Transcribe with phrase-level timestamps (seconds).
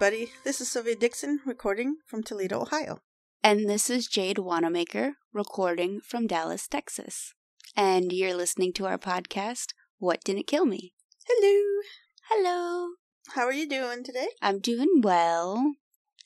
[0.00, 0.30] Everybody.
[0.44, 3.00] This is Sylvia Dixon recording from Toledo, Ohio.
[3.42, 7.34] And this is Jade Wanamaker recording from Dallas, Texas.
[7.74, 10.92] And you're listening to our podcast, What Didn't Kill Me?
[11.26, 11.82] Hello.
[12.30, 12.90] Hello.
[13.30, 14.28] How are you doing today?
[14.40, 15.74] I'm doing well.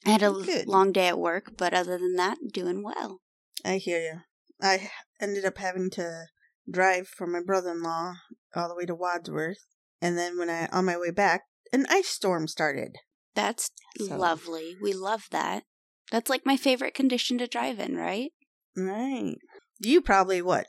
[0.04, 0.68] I had a Good.
[0.68, 3.22] long day at work, but other than that, doing well.
[3.64, 4.18] I hear you.
[4.60, 6.26] I ended up having to
[6.70, 8.16] drive for my brother-in-law
[8.54, 9.64] all the way to Wadsworth,
[10.02, 12.98] and then when I on my way back, an ice storm started.
[13.34, 14.76] That's So- lovely.
[14.80, 15.64] We love that.
[16.10, 18.32] That's like my favorite condition to drive in, right?
[18.76, 19.36] Right.
[19.78, 20.66] You probably what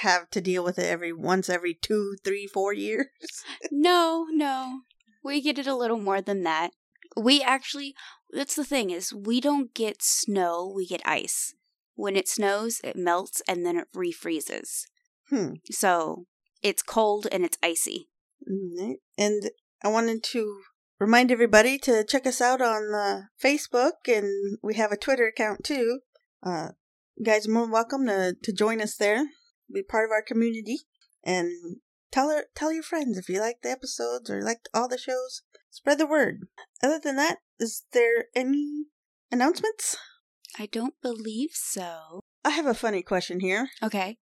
[0.00, 3.06] have to deal with it every once every two, three, four years.
[3.70, 4.80] no, no.
[5.22, 6.70] We get it a little more than that.
[7.16, 7.94] We actually
[8.32, 11.54] that's the thing is we don't get snow, we get ice.
[11.94, 14.82] When it snows, it melts and then it refreezes.
[15.30, 15.54] Hmm.
[15.70, 16.26] So,
[16.60, 18.08] it's cold and it's icy.
[18.46, 18.96] Right.
[19.16, 19.50] And
[19.82, 20.60] I wanted to
[21.04, 25.62] remind everybody to check us out on uh, Facebook, and we have a Twitter account
[25.62, 26.00] too.
[26.42, 26.68] Uh,
[27.14, 29.26] you guys are more than welcome to, to join us there,
[29.70, 30.78] be part of our community,
[31.22, 31.50] and
[32.10, 35.42] tell her, tell your friends if you like the episodes or like all the shows.
[35.70, 36.46] Spread the word.
[36.82, 38.86] Other than that, is there any
[39.30, 39.98] announcements?
[40.58, 42.20] I don't believe so.
[42.46, 43.68] I have a funny question here.
[43.82, 44.16] Okay.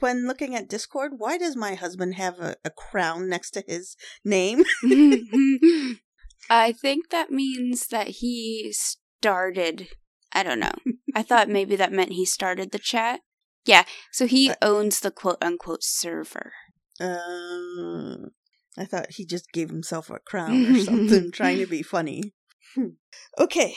[0.00, 3.96] When looking at Discord, why does my husband have a, a crown next to his
[4.24, 4.64] name?
[6.50, 9.88] I think that means that he started.
[10.32, 10.72] I don't know.
[11.14, 13.20] I thought maybe that meant he started the chat.
[13.64, 16.52] Yeah, so he owns the quote unquote server.
[17.00, 18.28] Uh,
[18.76, 22.34] I thought he just gave himself a crown or something, trying to be funny.
[22.74, 22.94] Hmm.
[23.38, 23.74] okay,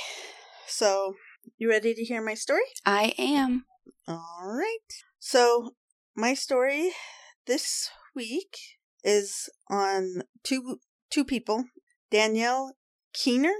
[0.68, 1.16] so
[1.58, 2.64] you ready to hear my story?
[2.86, 3.66] I am.
[4.08, 4.78] All right.
[5.20, 5.76] So
[6.16, 6.92] my story
[7.46, 8.58] this week
[9.04, 11.66] is on two two people,
[12.12, 12.76] Danielle
[13.14, 13.54] Keener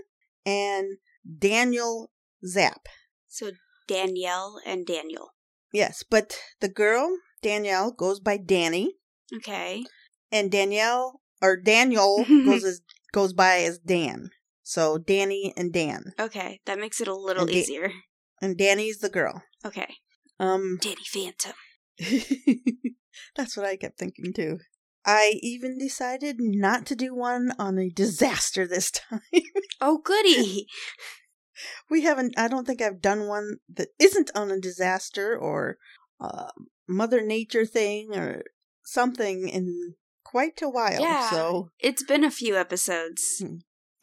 [0.46, 0.98] and
[1.40, 2.12] Daniel
[2.46, 2.88] Zapp.
[3.28, 3.52] So
[3.88, 5.30] Danielle and Daniel.
[5.74, 8.94] Yes, but the girl Danielle goes by Danny,
[9.36, 9.84] Okay.
[10.32, 14.30] and Danielle or Daniel goes as goes by as Dan.
[14.64, 17.92] So Danny and Dan, Okay, that makes it a little And Da- easier.
[18.42, 19.44] and Danny's the girl.
[19.66, 19.96] Okay.
[20.40, 21.54] Um, Danny Phantom.
[23.36, 24.60] that's what I kept thinking too.
[25.06, 29.22] I even decided not to do one on a disaster this time.
[29.80, 30.68] Oh, goody.
[31.90, 32.38] we haven't.
[32.38, 35.78] I don't think I've done one that isn't on a disaster or
[36.20, 36.50] uh,
[36.88, 38.44] Mother Nature thing or
[38.84, 41.02] something in quite a while.
[41.02, 41.30] Yeah.
[41.30, 43.44] So it's been a few episodes.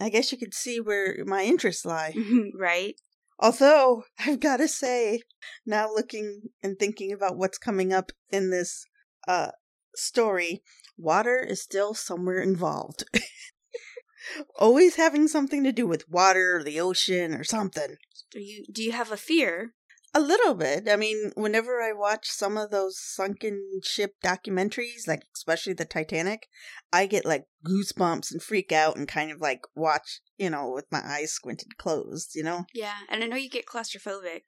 [0.00, 2.14] I guess you could see where my interests lie.
[2.58, 2.94] right?
[3.38, 5.22] Although, I've got to say,
[5.66, 8.84] now looking and thinking about what's coming up in this
[9.26, 9.50] uh,
[9.96, 10.62] story,
[11.02, 13.04] water is still somewhere involved.
[14.58, 17.96] Always having something to do with water or the ocean or something.
[18.30, 19.74] Do you do you have a fear?
[20.14, 20.88] A little bit.
[20.90, 26.48] I mean, whenever I watch some of those sunken ship documentaries, like especially the Titanic,
[26.92, 30.84] I get like goosebumps and freak out and kind of like watch, you know, with
[30.92, 32.66] my eyes squinted closed, you know?
[32.74, 34.42] Yeah, and I know you get claustrophobic.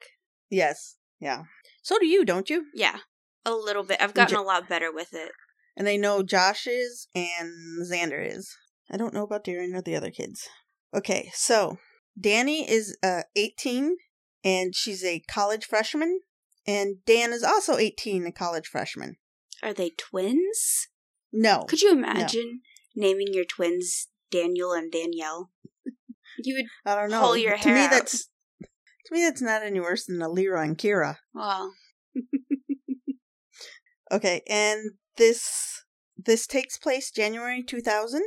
[0.50, 0.97] Yes.
[1.19, 1.44] Yeah.
[1.82, 2.66] So do you, don't you?
[2.75, 2.98] Yeah,
[3.47, 4.03] a little bit.
[4.03, 5.32] I've gotten a lot better with it.
[5.76, 7.52] And they know Josh is and
[7.82, 8.54] Xander is.
[8.90, 10.48] I don't know about Darren or the other kids.
[10.94, 11.78] Okay, so
[12.20, 13.96] Danny is uh, 18
[14.44, 16.20] and she's a college freshman.
[16.66, 19.16] And Dan is also 18, a college freshman.
[19.62, 20.88] Are they twins?
[21.32, 21.64] No.
[21.68, 22.60] Could you imagine
[22.94, 25.50] naming your twins Daniel and Danielle?
[26.38, 26.66] You would.
[26.91, 27.20] I don't know.
[27.20, 27.91] pull your to me, hair out.
[27.91, 28.24] that's
[28.66, 31.16] to me that's not any worse than Alira and Kira.
[31.32, 31.72] Well,
[34.12, 34.80] Okay, and
[35.16, 35.84] this
[36.16, 38.22] this takes place January 2000.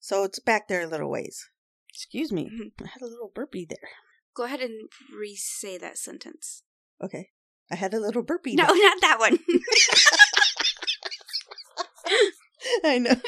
[0.00, 1.48] So it's back there a little ways.
[1.88, 2.50] Excuse me.
[2.50, 2.72] Mhm.
[2.84, 3.88] I had a little burpee there.
[4.34, 6.62] go ahead and re-say that sentence.
[7.02, 7.30] Okay.
[7.70, 8.54] I had a little burpee.
[8.56, 8.76] No, there.
[8.76, 9.38] not that one.
[12.84, 13.14] I know.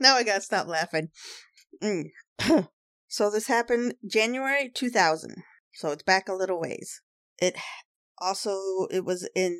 [0.00, 1.10] now I gotta stop laughing.
[1.82, 2.10] Mm.
[3.08, 5.42] so this happened January 2000.
[5.74, 7.00] So it's back a little ways.
[7.38, 7.56] It
[8.24, 9.58] also it was in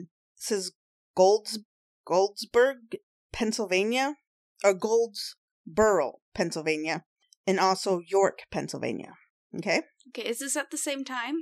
[0.00, 0.72] it says
[1.16, 1.58] Golds
[2.06, 2.96] Goldsburg,
[3.32, 4.16] Pennsylvania,
[4.62, 7.04] or Goldsboro, Pennsylvania,
[7.46, 9.12] and also York, Pennsylvania.
[9.56, 9.82] Okay?
[10.08, 11.34] okay, is this at the same time?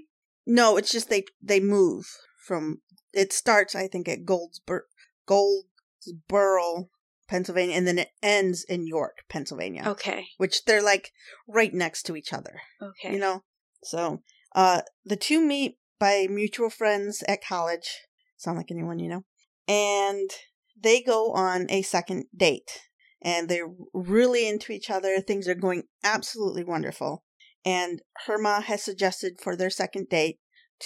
[0.47, 2.07] No, it's just they they move
[2.47, 2.79] from.
[3.13, 4.83] It starts, I think, at Goldsboro,
[5.27, 6.89] Goldsboro,
[7.29, 10.29] Pennsylvania, and then it ends in York, Pennsylvania, Okay.
[10.39, 11.13] which they're like
[11.47, 12.61] right next to each other.
[12.81, 13.13] Okay.
[13.13, 13.43] You know,
[13.85, 14.23] so
[14.55, 18.01] uh, the two meet by mutual friends at college.
[18.37, 19.25] Sound like anyone you know,
[19.69, 20.29] and
[20.77, 22.81] they go on a second date.
[23.25, 25.21] and they're really into each other.
[25.21, 27.23] Things are going absolutely wonderful.
[27.65, 30.41] And her ma has suggested for their second date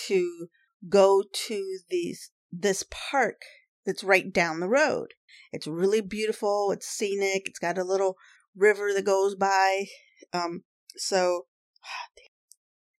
[0.08, 0.48] to
[0.86, 3.40] go to these this park
[3.86, 5.14] that's right down the road.
[5.50, 6.72] It's really beautiful.
[6.72, 7.44] It's scenic.
[7.46, 8.16] It's got a little
[8.54, 9.86] river that goes by.
[10.34, 10.64] Um,
[10.94, 11.46] so,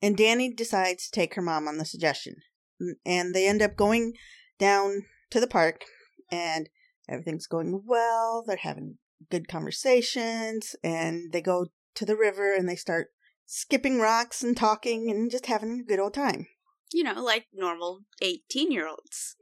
[0.02, 2.36] and Danny decides to take her mom on the suggestion,
[3.06, 4.14] and they end up going
[4.60, 5.86] down to the park,
[6.32, 6.70] and
[7.10, 8.44] everything's going well.
[8.46, 8.98] They're having
[9.30, 13.08] good conversations, and they go to the river and they start
[13.46, 16.48] skipping rocks and talking and just having a good old time.
[16.94, 19.36] You know, like normal 18 year olds.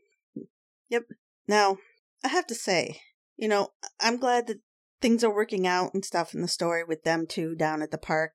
[0.90, 1.04] Yep.
[1.48, 1.78] Now,
[2.24, 3.02] I have to say,
[3.36, 4.62] you know, I'm glad that
[5.02, 7.98] things are working out and stuff in the story with them two down at the
[7.98, 8.34] park,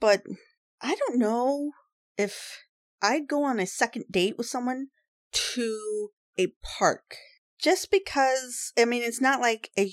[0.00, 0.22] but
[0.82, 1.72] I don't know
[2.16, 2.64] if
[3.02, 4.88] I'd go on a second date with someone
[5.32, 7.16] to a park.
[7.58, 9.92] Just because, I mean, it's not like a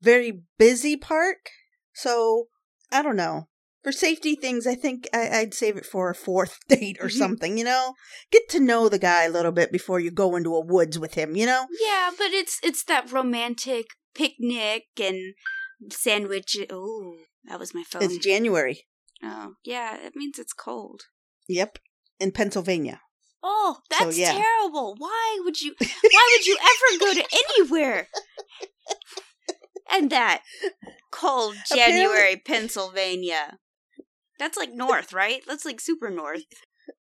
[0.00, 1.50] very busy park.
[1.92, 2.46] So,
[2.90, 3.48] I don't know
[3.82, 7.18] for safety things, I think I, would save it for a fourth date or mm-hmm.
[7.18, 7.94] something, you know?
[8.30, 11.14] Get to know the guy a little bit before you go into a woods with
[11.14, 11.66] him, you know?
[11.80, 15.34] Yeah, but it's it's that romantic picnic and
[15.90, 16.56] sandwich.
[16.70, 17.16] Oh,
[17.46, 18.02] that was my phone.
[18.02, 18.84] It's January.
[19.22, 21.02] Oh, yeah, it means it's cold.
[21.48, 21.78] Yep,
[22.18, 23.00] in Pennsylvania.
[23.42, 24.32] Oh, that's so, yeah.
[24.32, 24.94] terrible.
[24.98, 27.26] Why would you why would you ever go to
[27.58, 28.08] anywhere?
[29.92, 30.42] and that
[31.10, 33.58] cold January Pennsylvania.
[34.38, 35.42] That's like north, right?
[35.46, 36.44] That's like super north.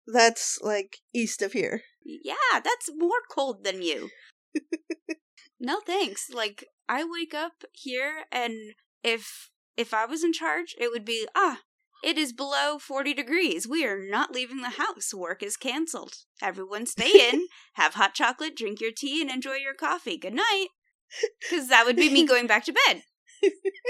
[0.06, 1.82] That's like east of here.
[2.04, 4.10] Yeah, that's more cold than you.
[5.60, 6.30] no thanks.
[6.32, 11.28] Like I wake up here and if if I was in charge, it would be
[11.36, 11.60] ah,
[12.04, 13.68] it is below 40 degrees.
[13.68, 15.14] We are not leaving the house.
[15.14, 16.16] Work is canceled.
[16.42, 20.18] Everyone stay in, have hot chocolate, drink your tea and enjoy your coffee.
[20.18, 20.68] Good night.
[21.50, 23.04] Cuz that would be me going back to bed.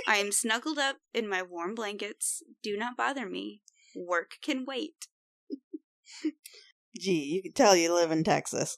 [0.08, 2.42] I am snuggled up in my warm blankets.
[2.64, 3.62] Do not bother me.
[3.96, 5.08] Work can wait.
[6.98, 8.78] Gee, you can tell you live in Texas.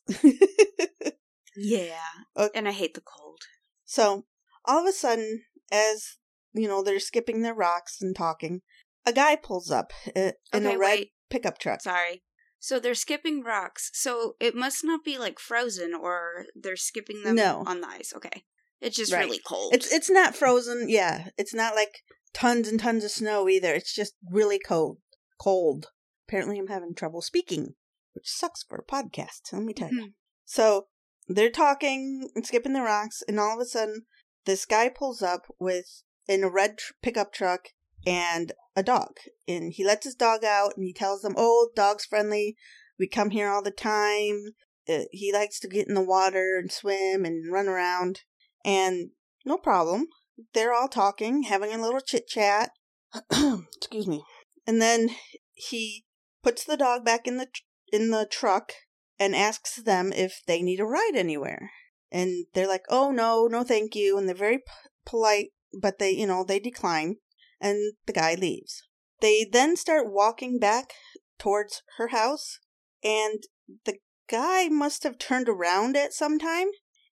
[1.55, 1.99] yeah.
[2.37, 2.49] Okay.
[2.55, 3.41] And I hate the cold.
[3.85, 4.25] So,
[4.65, 6.17] all of a sudden, as
[6.53, 8.61] you know, they're skipping their rocks and talking,
[9.05, 11.11] a guy pulls up uh, in okay, a red wait.
[11.29, 11.81] pickup truck.
[11.81, 12.23] Sorry.
[12.59, 13.91] So they're skipping rocks.
[13.93, 17.63] So it must not be like frozen or they're skipping them no.
[17.65, 18.13] on the ice.
[18.15, 18.43] Okay.
[18.83, 19.25] It's just right.
[19.25, 19.73] really cold.
[19.73, 20.89] It's it's not frozen.
[20.89, 21.99] Yeah, it's not like
[22.33, 23.73] tons and tons of snow either.
[23.73, 24.97] It's just really cold.
[25.39, 25.87] Cold.
[26.27, 27.75] Apparently, I'm having trouble speaking,
[28.13, 29.53] which sucks for a podcast.
[29.53, 30.01] Let me tell you.
[30.01, 30.09] Mm-hmm.
[30.43, 30.87] So
[31.29, 34.05] they're talking and skipping the rocks, and all of a sudden,
[34.45, 37.69] this guy pulls up with in a red tr- pickup truck
[38.05, 39.17] and a dog,
[39.47, 42.55] and he lets his dog out, and he tells them, "Oh, dog's friendly.
[42.97, 44.55] We come here all the time.
[44.87, 48.21] Uh, he likes to get in the water and swim and run around."
[48.65, 49.11] And
[49.45, 50.07] no problem.
[50.53, 52.71] They're all talking, having a little chit chat.
[53.77, 54.23] Excuse me.
[54.65, 55.11] And then
[55.53, 56.05] he
[56.41, 57.61] puts the dog back in the tr-
[57.91, 58.73] in the truck
[59.19, 61.71] and asks them if they need a ride anywhere.
[62.11, 64.63] And they're like, "Oh no, no, thank you." And they're very p-
[65.05, 65.49] polite,
[65.79, 67.17] but they, you know, they decline.
[67.63, 68.83] And the guy leaves.
[69.21, 70.91] They then start walking back
[71.39, 72.59] towards her house,
[73.01, 73.43] and
[73.85, 73.99] the
[74.29, 76.67] guy must have turned around at some time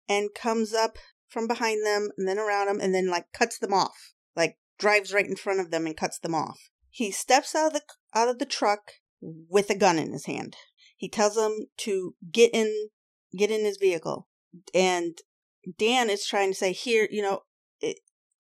[0.10, 0.98] and comes up
[1.30, 4.14] from behind them and then around them and then like cuts them off.
[4.36, 6.60] Like drives right in front of them and cuts them off.
[6.90, 7.82] He steps out of the
[8.14, 10.58] out of the truck with a gun in his hand.
[10.98, 12.90] He tells them to get in
[13.38, 14.28] get in his vehicle.
[14.74, 15.18] And
[15.78, 17.44] Dan is trying to say here, you know,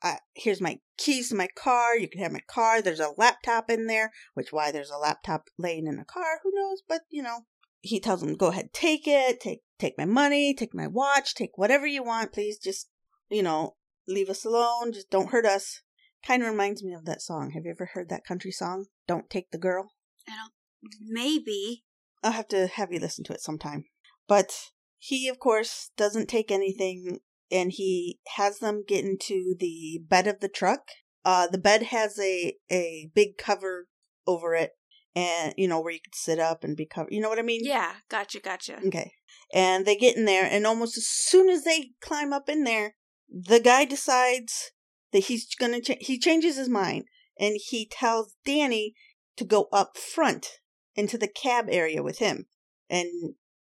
[0.04, 1.96] I, here's my keys to my car.
[1.98, 2.82] You can have my car.
[2.82, 6.52] There's a laptop in there, which why there's a laptop laying in a car, who
[6.54, 6.82] knows?
[6.88, 7.42] But you know,
[7.82, 9.40] he tells him, "Go ahead, take it.
[9.40, 12.34] Take take my money, take my watch, take whatever you want.
[12.34, 12.90] Please just,
[13.30, 13.76] you know,
[14.08, 14.94] leave us alone.
[14.94, 15.82] Just don't hurt us.
[16.26, 17.52] Kind of reminds me of that song.
[17.52, 18.86] Have you ever heard that country song?
[19.08, 19.92] Don't take the girl.
[20.28, 20.54] I don't.
[21.02, 21.84] Maybe.
[22.24, 23.86] I'll have to have you listen to it sometime.
[24.28, 24.54] But
[25.00, 27.20] he, of course, doesn't take anything,
[27.52, 30.90] and he has them get into the bed of the truck.
[31.24, 33.88] Uh, the bed has a a big cover
[34.26, 34.72] over it,
[35.16, 37.14] and you know where you could sit up and be covered.
[37.14, 37.62] You know what I mean?
[37.64, 38.78] Yeah, gotcha, gotcha.
[38.86, 39.12] Okay
[39.54, 42.96] and they get in there and almost as soon as they climb up in there
[43.30, 44.72] the guy decides
[45.12, 47.06] that he's gonna ch- he changes his mind
[47.40, 48.94] and he tells danny
[49.36, 50.60] to go up front
[50.96, 52.46] into the cab area with him
[52.90, 53.08] and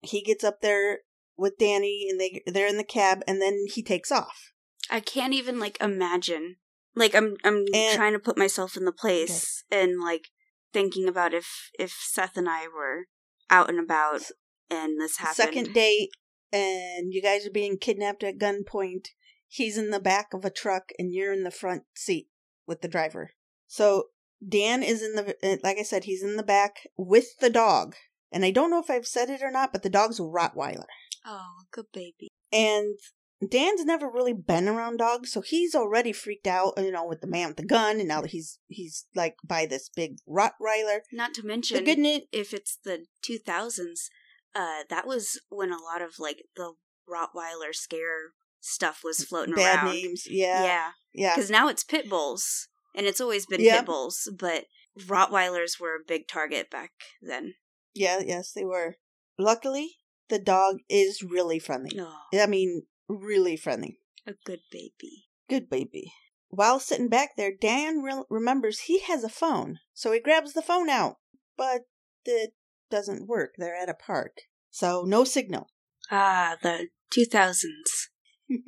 [0.00, 1.00] he gets up there
[1.38, 4.52] with danny and they they're in the cab and then he takes off
[4.90, 6.56] i can't even like imagine
[6.94, 9.82] like i'm i'm and, trying to put myself in the place okay.
[9.82, 10.28] and like
[10.72, 13.04] thinking about if if seth and i were
[13.50, 14.22] out and about
[14.70, 15.36] and this happened.
[15.36, 16.10] Second date,
[16.52, 19.08] and you guys are being kidnapped at gunpoint,
[19.46, 22.28] he's in the back of a truck and you're in the front seat
[22.66, 23.32] with the driver.
[23.66, 24.08] So
[24.46, 27.96] Dan is in the, uh, like I said, he's in the back with the dog.
[28.32, 30.84] And I don't know if I've said it or not, but the dog's a Rottweiler.
[31.26, 32.28] Oh, good baby.
[32.52, 32.98] And
[33.46, 37.26] Dan's never really been around dogs, so he's already freaked out, you know, with the
[37.26, 41.00] man with the gun, and now he's he's like by this big Rottweiler.
[41.12, 44.08] Not to The mention, good news, if it's the 2000s,
[44.54, 46.72] uh, that was when a lot of like the
[47.08, 49.94] Rottweiler scare stuff was floating bad around.
[49.94, 53.76] names, yeah, Yeah, yeah, because now it's pit bulls, and it's always been Yep.
[53.78, 54.64] pit bulls, but
[54.98, 56.90] Rottweilers were a big target back
[57.22, 57.54] then.
[57.98, 58.96] Yeah, yes, they were.
[59.38, 59.96] Luckily,
[60.28, 61.98] the dog is really friendly.
[62.00, 63.98] Oh, I mean, really friendly.
[64.26, 65.28] a good baby.
[65.48, 66.12] Good baby.
[66.50, 70.62] While sitting back there, Dan re- remembers he has a phone, so he grabs the
[70.62, 71.16] phone out,
[71.56, 71.82] but
[72.24, 72.54] it
[72.90, 73.54] doesn't work.
[73.58, 74.38] They're at a park,
[74.70, 75.68] so no signal.
[76.10, 78.08] Ah, the 2000s.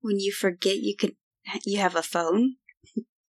[0.00, 1.12] When you forget you can,
[1.64, 2.56] you have a phone,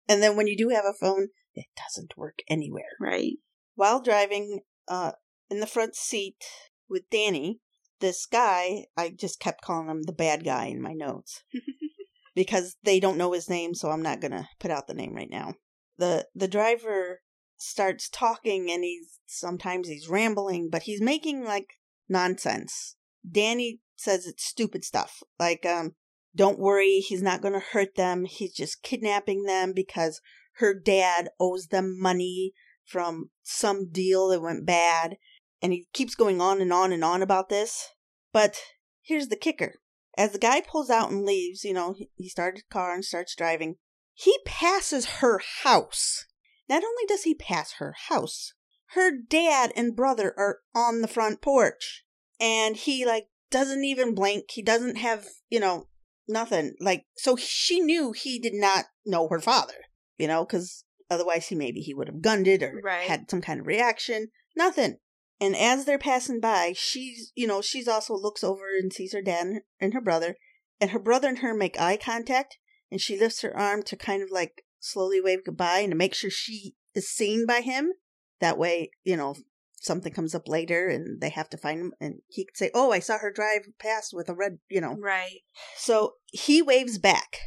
[0.10, 2.96] and then when you do have a phone, it doesn't work anywhere.
[3.00, 3.34] right?
[3.76, 5.12] While driving uh,
[5.50, 6.44] in the front seat
[6.90, 7.60] with Danny,
[8.00, 11.44] this guy, I just kept calling him the bad guy in my notes
[12.36, 15.14] because they don't know his name, so I'm not going to put out the name
[15.14, 15.56] right now.
[15.98, 17.22] The the driver
[17.58, 22.96] starts talking and he's sometimes he's rambling, but he's making like nonsense.
[23.30, 25.24] Danny says it's stupid stuff.
[25.40, 25.96] Like um
[26.36, 28.26] don't worry, he's not going to hurt them.
[28.26, 30.22] He's just kidnapping them because
[30.58, 32.54] her dad owes them money
[32.88, 35.18] from some deal that went bad.
[35.62, 37.90] And he keeps going on and on and on about this.
[38.32, 38.58] But
[39.02, 39.76] here's the kicker.
[40.18, 43.36] As the guy pulls out and leaves, you know, he- started the car and starts
[43.36, 43.76] driving.
[44.14, 46.26] He passes her house.
[46.68, 48.54] Not only does he pass her house,
[48.92, 52.04] her dad and brother are on the front porch.
[52.40, 54.52] And he, like, doesn't even blink.
[54.52, 55.88] He doesn't have, you know,
[56.28, 56.76] nothing.
[56.80, 59.86] Like, so she knew he did not know her father,
[60.18, 63.08] you know, because otherwise he maybe he would have gunned it or Right.
[63.08, 64.32] had some kind of reaction.
[64.56, 64.98] Nothing.
[65.40, 69.22] And as they're passing by, she's, you know, she's also looks over and sees her
[69.22, 70.36] dad and- her brother.
[70.82, 72.58] And her brother and her make eye contact.
[72.92, 76.14] And she lifts her arm to kind of like slowly wave goodbye and to make
[76.14, 77.94] sure she is seen by him.
[78.40, 79.36] That way, you know,
[79.80, 81.94] something comes up later and they have to find him.
[82.00, 84.96] And he could say, Oh, I saw her drive past with a red, you know.
[84.98, 85.42] Right.
[85.76, 87.38] So he waves back,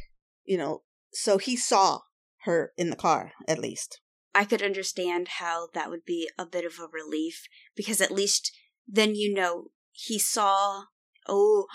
[0.45, 2.01] you know, so he saw
[2.43, 3.99] her in the car, at least.
[4.33, 8.51] I could understand how that would be a bit of a relief because at least
[8.87, 10.83] then you know he saw.
[11.27, 11.67] Oh,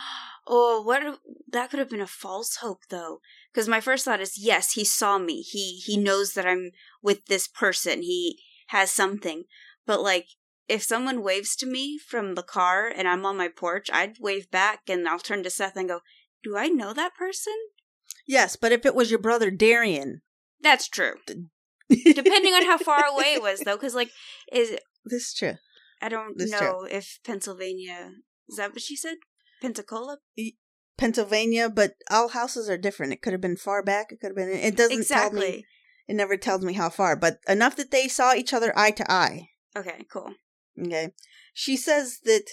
[0.46, 1.04] oh, what?
[1.04, 3.20] a- That could have been a false hope, though.
[3.52, 5.42] Because my first thought is, yes, he saw me.
[5.42, 8.02] He he knows that I'm with this person.
[8.02, 9.44] He has something.
[9.87, 10.26] But like,
[10.68, 14.50] if someone waves to me from the car and I'm on my porch, I'd wave
[14.50, 16.00] back and I'll turn to Seth and go,
[16.42, 17.54] "Do I know that person?"
[18.26, 20.23] Yes, but if it was your brother Darian,
[20.60, 21.14] That's true.
[21.88, 24.10] Depending on how far away it was, though, because like,
[24.52, 25.54] is this is true.
[26.02, 28.10] I don't That's know if Pennsylvania
[28.48, 29.16] is that what she said?
[29.60, 30.18] Pensacola?
[30.98, 33.12] Pennsylvania, but all houses are different.
[33.12, 34.10] It could have been far back.
[34.10, 34.50] It could have been.
[34.50, 35.38] It doesn't tell me.
[35.40, 35.66] Exactly.
[36.08, 39.10] It never tells me how far, but enough that they saw each other eye to
[39.10, 39.48] eye.
[39.76, 40.34] Okay, cool.
[40.80, 41.10] Okay.
[41.52, 42.44] She says that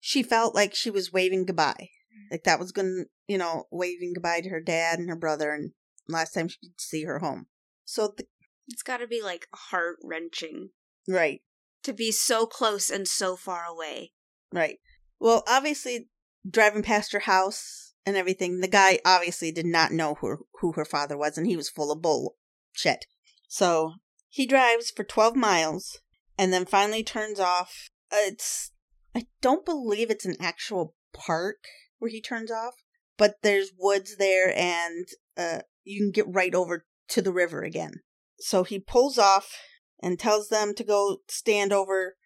[0.00, 1.90] she felt like she was waving goodbye.
[1.90, 2.32] Mm.
[2.32, 5.52] Like that was going to, you know, waving goodbye to her dad and her brother,
[5.52, 5.72] and
[6.12, 7.46] last time she'd see her home.
[7.84, 8.26] So, the,
[8.68, 10.70] It's got to be like heart wrenching
[11.08, 11.40] right,
[11.82, 14.12] to be so close and so far away.
[14.52, 14.78] right.
[15.18, 16.08] Well, obviously,
[16.48, 20.84] driving past her house and everything, the guy obviously did not know who, who her
[20.84, 23.06] father was, and he was full of bullshit.
[23.46, 23.94] So,
[24.28, 26.00] he drives for 12 miles
[26.38, 27.90] and then finally turns off.
[28.10, 28.72] It's,
[29.14, 31.64] I don't believe it's an actual park
[31.98, 32.74] where he turns off,
[33.16, 38.00] but there's woods there and uh, you can get right over to the river again.
[38.38, 39.56] So he pulls off
[40.02, 42.16] and tells them to go stand over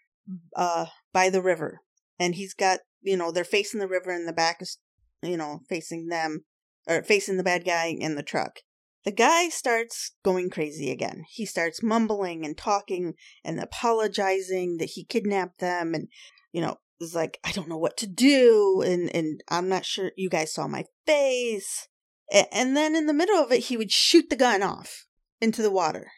[0.57, 1.81] uh, by the river.
[2.19, 4.79] And he's got, you know, they're facing the river and the back is,
[5.23, 6.45] you know, facing them,
[6.89, 8.61] or facing the bad guy in the truck.
[9.05, 11.25] The guy starts going crazy again.
[11.29, 16.09] He starts mumbling and talking and apologizing that he kidnapped them and,
[16.51, 20.11] you know, is like, I don't know what to do and, and I'm not sure
[20.17, 21.89] you guys saw my face.
[22.33, 25.07] And then in the middle of it, he would shoot the gun off
[25.41, 26.11] into the water.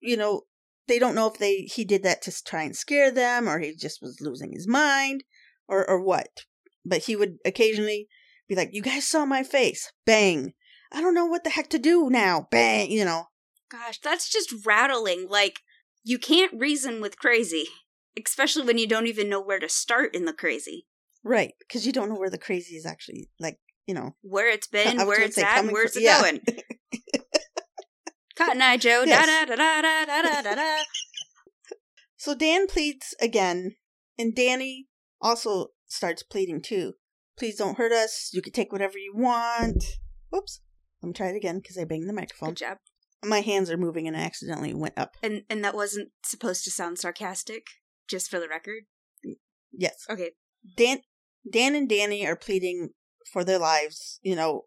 [0.00, 0.42] You know,
[0.86, 3.74] they don't know if they he did that to try and scare them or he
[3.74, 5.24] just was losing his mind
[5.66, 6.44] or or what.
[6.84, 8.08] But he would occasionally
[8.48, 10.54] be like, "You guys saw my face." Bang.
[10.90, 12.48] I don't know what the heck to do now.
[12.50, 13.26] Bang, you know.
[13.70, 15.26] Gosh, that's just rattling.
[15.28, 15.60] Like,
[16.02, 17.66] you can't reason with crazy,
[18.24, 20.86] especially when you don't even know where to start in the crazy.
[21.22, 23.58] Right, because you don't know where the crazy is actually like
[23.88, 26.20] you know, Where it's been, where it's at, coming where's fr- it yeah.
[26.20, 26.40] going.
[28.36, 29.04] Cotton Eye Joe.
[29.04, 30.76] Da da da da da da da da.
[32.16, 33.74] So Dan pleads again,
[34.16, 34.86] and Danny
[35.20, 36.92] also starts pleading too.
[37.36, 38.30] Please don't hurt us.
[38.32, 39.82] You can take whatever you want.
[40.30, 40.60] Whoops.
[41.02, 42.50] Let me try it again because I banged the microphone.
[42.50, 42.78] Good job.
[43.24, 45.16] My hands are moving and I accidentally went up.
[45.22, 47.66] And and that wasn't supposed to sound sarcastic,
[48.08, 48.84] just for the record.
[49.72, 50.04] Yes.
[50.08, 50.32] Okay.
[50.76, 50.98] Dan,
[51.50, 52.90] Dan and Danny are pleading
[53.30, 54.20] for their lives.
[54.22, 54.64] You know,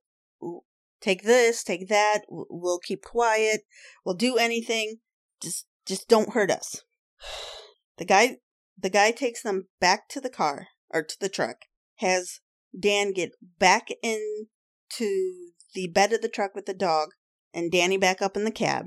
[1.02, 2.22] take this, take that.
[2.30, 3.62] We'll keep quiet.
[4.06, 4.98] We'll do anything.
[5.42, 6.84] Just, just don't hurt us.
[7.98, 8.38] The guy,
[8.76, 11.58] the guy takes them back to the car or to the truck.
[11.98, 12.40] Has
[12.80, 17.10] Dan get back into the bed of the truck with the dog,
[17.54, 18.86] and Danny back up in the cab.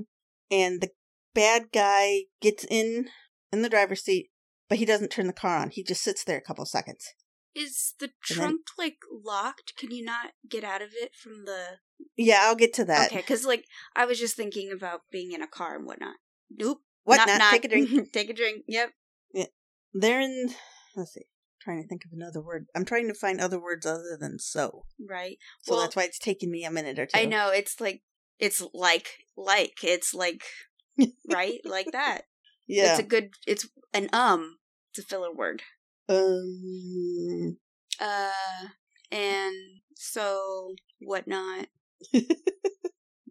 [0.51, 0.89] And the
[1.33, 3.07] bad guy gets in
[3.53, 4.31] in the driver's seat
[4.67, 5.69] but he doesn't turn the car on.
[5.69, 7.13] He just sits there a couple seconds.
[7.55, 9.73] Is the then- trunk like locked?
[9.77, 11.77] Can you not get out of it from the?
[12.17, 13.07] Yeah, I'll get to that.
[13.07, 16.15] Okay, because like I was just thinking about being in a car and whatnot.
[16.51, 16.81] Nope.
[17.05, 17.39] What not, not?
[17.39, 17.51] not.
[17.51, 18.11] Take a drink.
[18.13, 18.63] Take a drink.
[18.67, 18.89] Yep.
[19.33, 19.45] Yeah.
[19.93, 20.49] They're in.
[20.95, 21.27] Let's see.
[21.61, 22.65] trying to think of another word.
[22.75, 24.85] I'm trying to find other words other than so.
[24.99, 25.37] Right.
[25.63, 27.17] So Well, that's why it's taking me a minute or two.
[27.17, 28.01] I know it's like
[28.39, 29.07] it's like
[29.37, 30.43] like it's like
[31.29, 32.23] right like that.
[32.67, 32.91] Yeah.
[32.91, 33.29] It's a good.
[33.47, 34.57] It's an um.
[34.91, 35.61] It's a filler word.
[36.09, 37.57] Um.
[37.99, 38.67] Uh,
[39.11, 39.55] and
[39.95, 41.67] so whatnot.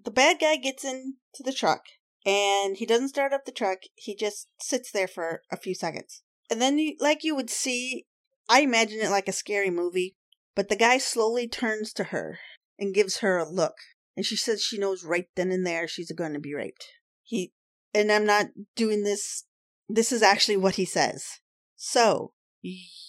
[0.04, 1.85] The bad guy gets into the truck
[2.26, 3.78] and he doesn't start up the truck.
[3.95, 6.23] He just sits there for a few seconds.
[6.50, 8.07] And then, you, like you would see,
[8.49, 10.14] I imagine it like a scary movie,
[10.54, 12.38] but the guy slowly turns to her
[12.78, 13.76] and gives her a look.
[14.14, 16.87] And she says she knows right then and there she's going to be raped.
[17.23, 17.52] He,
[17.95, 19.45] and I'm not doing this,
[19.88, 21.40] this is actually what he says.
[21.77, 22.35] So,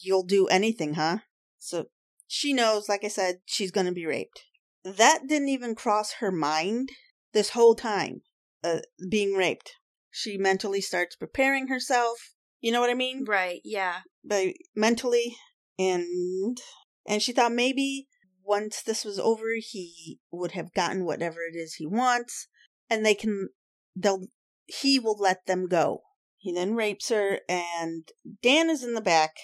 [0.01, 1.19] you'll do anything, huh?
[1.57, 1.87] So,
[2.27, 4.43] she knows, like I said, she's going to be raped
[4.85, 6.89] that didn't even cross her mind
[7.33, 8.21] this whole time
[8.63, 9.73] uh, being raped
[10.11, 13.61] she mentally starts preparing herself you know what i mean Right.
[13.65, 14.01] Yeah.
[14.23, 15.35] by mentally
[15.79, 16.57] and
[17.05, 18.07] and she thought maybe
[18.43, 22.47] once this was over he would have gotten whatever it is he wants
[22.89, 23.49] and they can
[23.95, 24.27] they'll
[24.67, 26.01] he will let them go
[26.45, 28.11] he then rapes her and
[28.43, 29.37] dan is in the back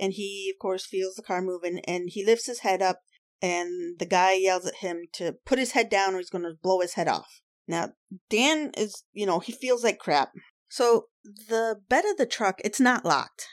[0.00, 3.00] and he of course feels the car moving and he lifts his head up
[3.42, 6.54] and the guy yells at him to put his head down or he's going to
[6.62, 7.42] blow his head off.
[7.68, 7.90] Now
[8.30, 10.30] dan is you know he feels like crap.
[10.70, 13.46] So the bed of the truck it's not locked.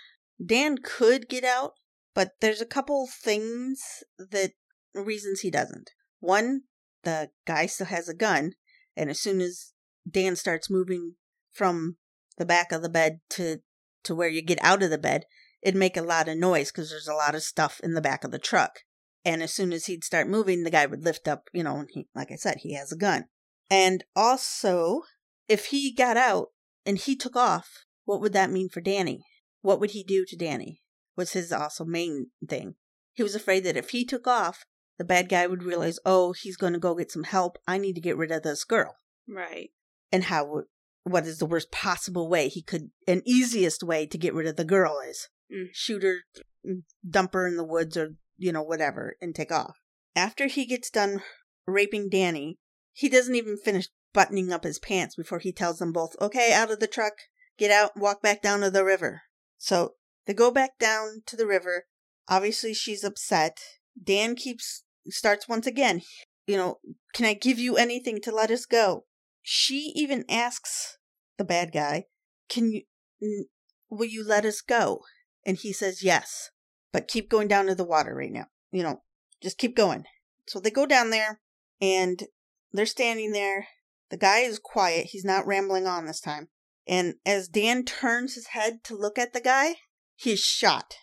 [0.44, 1.74] Dan could get out,
[2.14, 3.82] but there's a couple things
[4.18, 4.54] that
[4.94, 5.90] reasons he doesn't.
[6.22, 6.62] One,
[7.04, 8.54] the guy still has a gun,
[8.96, 9.74] and as soon as
[10.10, 11.16] Dan starts moving
[11.52, 11.98] from
[12.38, 13.60] the back of the bed to
[14.04, 15.26] to where you get out of the bed,
[15.62, 18.24] it'd make a lot of noise because there's a lot of stuff in the back
[18.24, 18.80] of the truck.
[19.26, 21.90] And as soon as he'd start moving, the guy would lift up, you know, and
[21.92, 23.26] he, like I said, he has a gun.
[23.70, 25.04] And also,
[25.48, 26.48] if he got out
[26.86, 29.24] and he took off, what would that mean for Danny?
[29.62, 30.82] What would he do to Danny?
[31.16, 32.76] Was his also main thing.
[33.14, 34.66] He was afraid that if he took off,
[34.98, 37.58] the bad guy would realize, oh, he's going to go get some help.
[37.68, 38.96] I need to get rid of this girl.
[39.28, 39.70] Right.
[40.12, 40.66] And how would,
[41.04, 44.56] what is the worst possible way he could, an easiest way to get rid of
[44.56, 45.68] the girl is Mm.
[45.72, 46.20] shoot her,
[46.66, 49.76] mm, dump her in the woods or, you know, whatever, and take off.
[50.16, 51.22] After he gets done
[51.68, 52.58] raping Danny,
[52.92, 56.72] he doesn't even finish buttoning up his pants before he tells them both, okay, out
[56.72, 57.14] of the truck,
[57.58, 59.24] get out, walk back down to the river.
[59.58, 61.86] So they go back down to the river.
[62.28, 63.60] Obviously, she's upset.
[64.02, 66.02] Dan keeps, starts once again,
[66.48, 66.80] you know,
[67.14, 69.06] can I give you anything to let us go?
[69.44, 70.98] She even asks
[71.38, 72.06] the bad guy,
[72.50, 73.46] can you,
[73.90, 75.02] will you let us go?
[75.46, 76.50] And he says yes,
[76.92, 78.46] but keep going down to the water right now.
[78.72, 79.02] You know,
[79.42, 80.06] just keep going.
[80.48, 81.42] So they go down there
[81.82, 82.24] and
[82.72, 83.68] they're standing there.
[84.10, 85.08] The guy is quiet.
[85.08, 86.48] He's not rambling on this time.
[86.88, 89.76] And as Dan turns his head to look at the guy,
[90.16, 90.96] he's shot.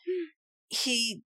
[0.68, 1.22] He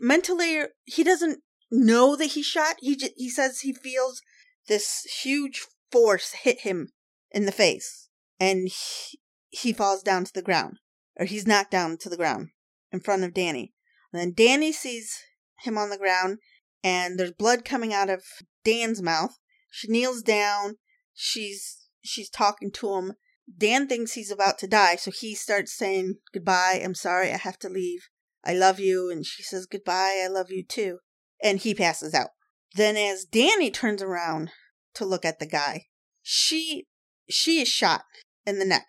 [0.00, 1.40] mentally he doesn't
[1.70, 2.76] know that he's shot.
[2.80, 4.22] He he says he feels
[4.68, 6.90] this huge force hit him
[7.30, 9.18] in the face, and he,
[9.50, 10.78] he falls down to the ground,
[11.18, 12.48] or he's knocked down to the ground
[12.92, 13.72] in front of Danny.
[14.12, 15.18] And then Danny sees
[15.62, 16.38] him on the ground,
[16.82, 18.22] and there's blood coming out of
[18.64, 19.36] Dan's mouth.
[19.70, 20.76] She kneels down.
[21.14, 23.12] She's she's talking to him.
[23.56, 26.80] Dan thinks he's about to die, so he starts saying goodbye.
[26.82, 28.08] I'm sorry, I have to leave.
[28.44, 30.22] I love you, and she says goodbye.
[30.24, 30.98] I love you too,
[31.42, 32.30] and he passes out.
[32.74, 34.50] Then, as Danny turns around
[34.96, 35.86] to look at the guy,
[36.22, 36.86] she
[37.28, 38.02] she is shot
[38.46, 38.88] in the neck.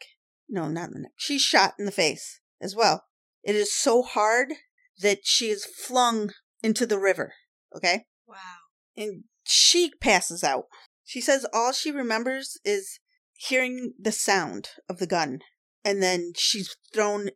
[0.50, 1.12] No, not in the neck.
[1.18, 3.04] She's shot in the face as well.
[3.44, 4.54] It is so hard
[5.00, 6.32] that she is flung
[6.64, 7.34] into the river.
[7.76, 8.06] Okay.
[8.28, 8.36] Wow.
[8.96, 10.66] and she passes out.
[11.06, 13.00] She says all she remembers is
[13.34, 15.40] hearing the sound of the gun,
[15.86, 17.30] and then she's thrown.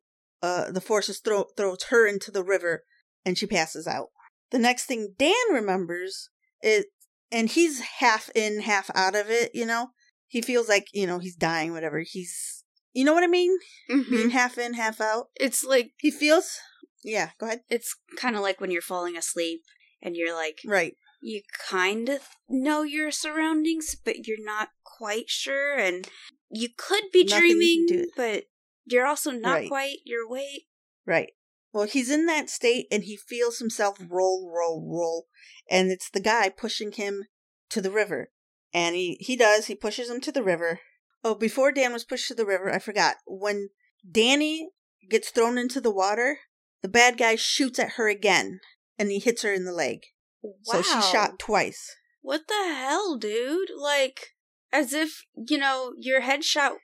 [0.43, 2.83] Uh, the forces throw throws her into the river,
[3.25, 4.07] and she passes out.
[4.49, 6.29] The next thing Dan remembers
[6.61, 6.85] is,
[7.31, 9.51] and he's half in, half out of it.
[9.53, 9.89] You know,
[10.27, 11.71] he feels like you know he's dying.
[11.71, 11.99] Whatever.
[11.99, 12.63] He's,
[12.93, 13.57] you know what I mean?
[13.89, 14.09] Mhm.
[14.09, 15.27] Being half in, half out.
[15.35, 16.57] It's like He feels.
[17.03, 17.31] Yeah.
[17.39, 17.61] Go ahead.
[17.69, 19.61] it's kind of like when you're falling asleep
[20.03, 20.93] and you're like Right.
[21.21, 26.07] you kind of know your surroundings, but you're not quite sure, and
[26.51, 28.43] you could be Nothing dreaming, but
[28.85, 29.67] you're also not Right.
[29.69, 30.67] quite your awake.
[31.05, 31.31] Right.
[31.73, 35.27] Well, he's in that state and he feels himself roll, roll, roll.
[35.69, 37.25] And it's the guy pushing him
[37.69, 38.31] to the river.
[38.73, 39.67] And he, he does.
[39.67, 40.79] He pushes him to the river.
[41.23, 43.17] Oh, before Dan was pushed to the river, I forgot.
[43.25, 43.69] When
[44.09, 44.69] Danny
[45.09, 46.39] gets thrown into the water,
[46.81, 48.59] the bad guy shoots at her again
[48.97, 50.01] and he hits her in the leg.
[50.41, 50.53] Wow.
[50.63, 51.95] So she's shot twice.
[52.21, 53.69] What the hell, dude?
[53.77, 54.31] Like,
[54.71, 56.77] as if, you know, your headshots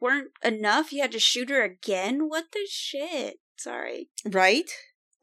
[0.00, 0.92] weren't enough.
[0.92, 2.28] You had to shoot her again?
[2.28, 3.38] What the shit?
[3.58, 4.08] Sorry.
[4.24, 4.70] Right?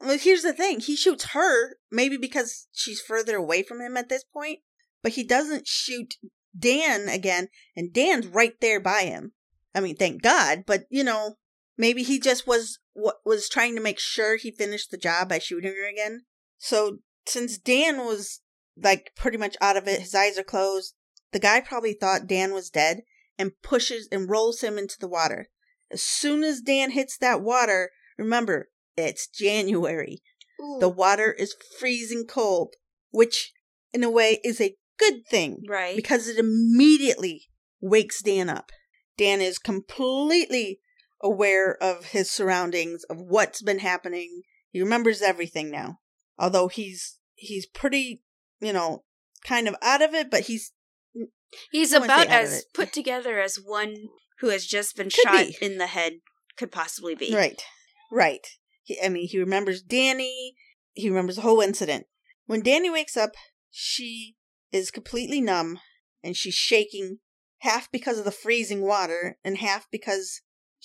[0.00, 0.80] Well, here's the thing.
[0.80, 4.60] He shoots her, maybe because she's further away from him at this point,
[5.02, 6.14] but he doesn't shoot
[6.58, 9.32] Dan again, and Dan's right there by him.
[9.74, 11.36] I mean, thank God, but you know,
[11.76, 15.38] maybe he just was what was trying to make sure he finished the job by
[15.38, 16.22] shooting her again.
[16.58, 18.40] So since Dan was
[18.76, 20.94] like pretty much out of it, his eyes are closed,
[21.32, 23.02] the guy probably thought Dan was dead
[23.38, 25.48] and pushes and rolls him into the water.
[25.90, 30.22] As soon as Dan hits that water, remember, it's January.
[30.60, 30.78] Ooh.
[30.80, 32.74] The water is freezing cold,
[33.10, 33.52] which
[33.92, 35.96] in a way is a good thing right.
[35.96, 37.48] because it immediately
[37.80, 38.70] wakes Dan up.
[39.18, 40.80] Dan is completely
[41.22, 44.42] aware of his surroundings, of what's been happening.
[44.70, 45.98] He remembers everything now.
[46.38, 48.22] Although he's he's pretty,
[48.60, 49.04] you know,
[49.44, 50.72] kind of out of it, but he's
[51.70, 53.94] He's I wouldn't say about as put together as one
[54.40, 55.56] who has just been Could shot be.
[55.60, 56.14] in the head
[56.56, 57.34] could possibly be.
[57.34, 57.62] Right.
[58.10, 58.46] Right.
[58.82, 60.54] He, I mean, he remembers Danny.
[60.92, 62.06] He remembers the whole incident.
[62.46, 63.32] When Danny wakes up,
[63.70, 64.36] she
[64.72, 65.80] is completely numb
[66.22, 67.18] and she's shaking,
[67.58, 70.42] half because of the freezing water and half because,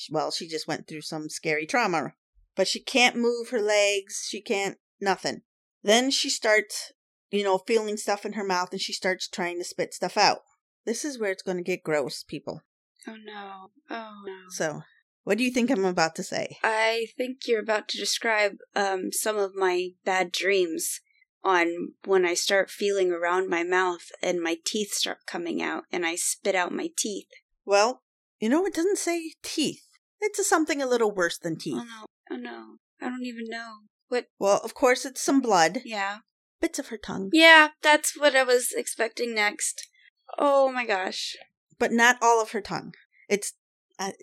[0.10, 2.14] well, she just went through some scary trauma.
[2.56, 4.26] But she can't move her legs.
[4.28, 5.42] She can't, nothing.
[5.84, 6.92] Then she starts,
[7.30, 10.40] you know, feeling stuff in her mouth and she starts trying to spit stuff out.
[10.86, 12.64] This is where it's going to get gross, people.
[13.08, 13.70] Oh no.
[13.90, 14.34] Oh no.
[14.50, 14.82] So,
[15.24, 16.58] what do you think I'm about to say?
[16.64, 21.00] I think you're about to describe um, some of my bad dreams
[21.44, 26.06] on when I start feeling around my mouth and my teeth start coming out and
[26.06, 27.28] I spit out my teeth.
[27.66, 28.04] Well,
[28.40, 29.88] you know, it doesn't say teeth.
[30.20, 31.80] It's a something a little worse than teeth.
[31.80, 32.06] Oh no.
[32.32, 32.66] Oh no.
[33.02, 33.72] I don't even know.
[34.10, 34.28] What?
[34.38, 36.18] Well, of course, it's some blood, Yeah.
[36.60, 39.88] bits of her tongue, Yeah, that's what I was expecting next.
[40.38, 41.36] Oh my gosh.
[41.80, 42.94] but not all of her tongue.
[43.28, 43.54] It's,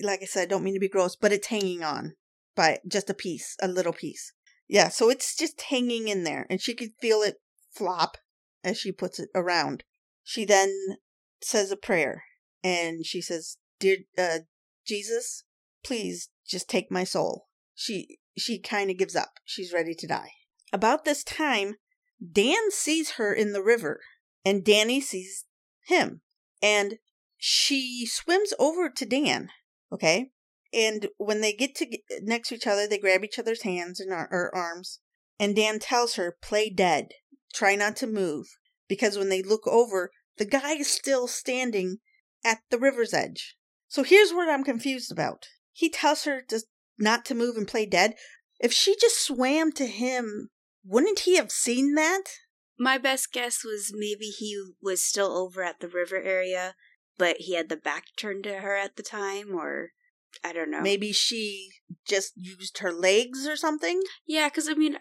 [0.03, 2.14] Like I said, I don't mean to be gross, but it's hanging on
[2.57, 4.33] by just a piece, a little piece.
[4.67, 7.37] Yeah, so it's just hanging in there, and she could feel it
[7.71, 8.19] flop
[8.62, 9.85] as she puts it around.
[10.25, 10.75] She then
[11.43, 12.25] says a prayer,
[12.62, 14.41] and she says, "Dear uh,
[14.87, 15.45] Jesus,
[15.85, 19.35] please just take my soul." She she kind of gives up.
[19.45, 20.33] She's ready to die.
[20.73, 21.77] About this time,
[22.21, 24.01] Dan sees her in the river,
[24.45, 25.47] and Danny sees
[25.87, 26.21] him,
[26.61, 26.99] and
[27.38, 29.51] she swims over to Dan.
[29.92, 30.31] Okay,
[30.72, 34.01] and when they get to uh, next to each other, they grab each other's hands
[34.01, 35.01] and or arms,
[35.38, 37.12] and Dan tells her, "Play dead.
[37.53, 38.46] Try not to move."
[38.88, 41.98] Because when they look over, the guy is still standing
[42.44, 43.57] at the river's edge.
[43.88, 45.46] So here's what I'm confused about.
[45.72, 46.62] He tells her to
[46.98, 48.14] not to move and play dead.
[48.61, 50.51] If she just swam to him,
[50.85, 52.24] wouldn't he have seen that?
[52.79, 56.74] My best guess was maybe he was still over at the river area,
[57.18, 59.90] but he had the back turned to her at the time, or
[60.44, 60.81] I don't know.
[60.81, 61.70] Maybe she
[62.07, 64.02] just used her legs or something?
[64.26, 64.98] Yeah, because I mean,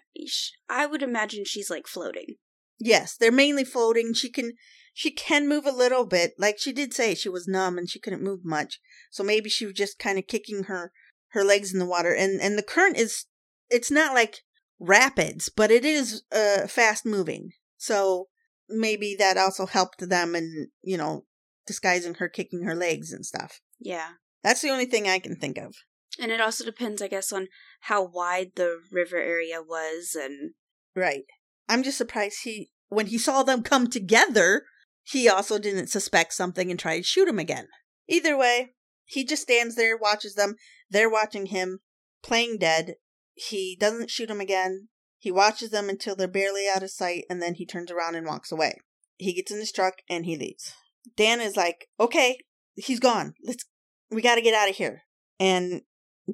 [0.70, 2.36] I would imagine she's like floating.
[2.80, 4.14] Yes, they're mainly floating.
[4.14, 4.54] She can
[4.94, 6.34] she can move a little bit.
[6.38, 8.80] Like she did say she was numb and she couldn't move much.
[9.12, 10.92] So maybe she was just kind of kicking her
[11.30, 13.26] her legs in the water and and the current is
[13.70, 14.42] it's not like
[14.80, 17.52] rapids, but it is uh fast moving.
[17.78, 18.28] So
[18.70, 21.26] maybe that also helped them and, you know,
[21.68, 23.60] disguising her kicking her legs and stuff.
[23.80, 24.12] Yeah.
[24.44, 25.76] That's the only thing I can think of.
[26.20, 27.48] And it also depends, I guess, on
[27.82, 30.54] how wide the river area was and
[30.96, 31.26] Right.
[31.70, 34.64] I'm just surprised he when he saw them come together,
[35.04, 37.68] he also didn't suspect something and try to shoot him again.
[38.08, 38.74] Either way,
[39.06, 40.56] he just stands there, watches them.
[40.90, 41.80] They're watching him,
[42.24, 42.96] playing dead.
[43.34, 44.88] He doesn't shoot him again.
[45.20, 48.26] He watches them until they're barely out of sight, and then he turns around and
[48.26, 48.78] walks away.
[49.18, 50.74] he gets in his truck and he leaves.
[51.16, 52.40] Dan is like, okay,
[52.76, 53.34] he's gone.
[53.44, 53.66] Let's,
[54.12, 55.04] we got to get out of here.
[55.40, 55.82] And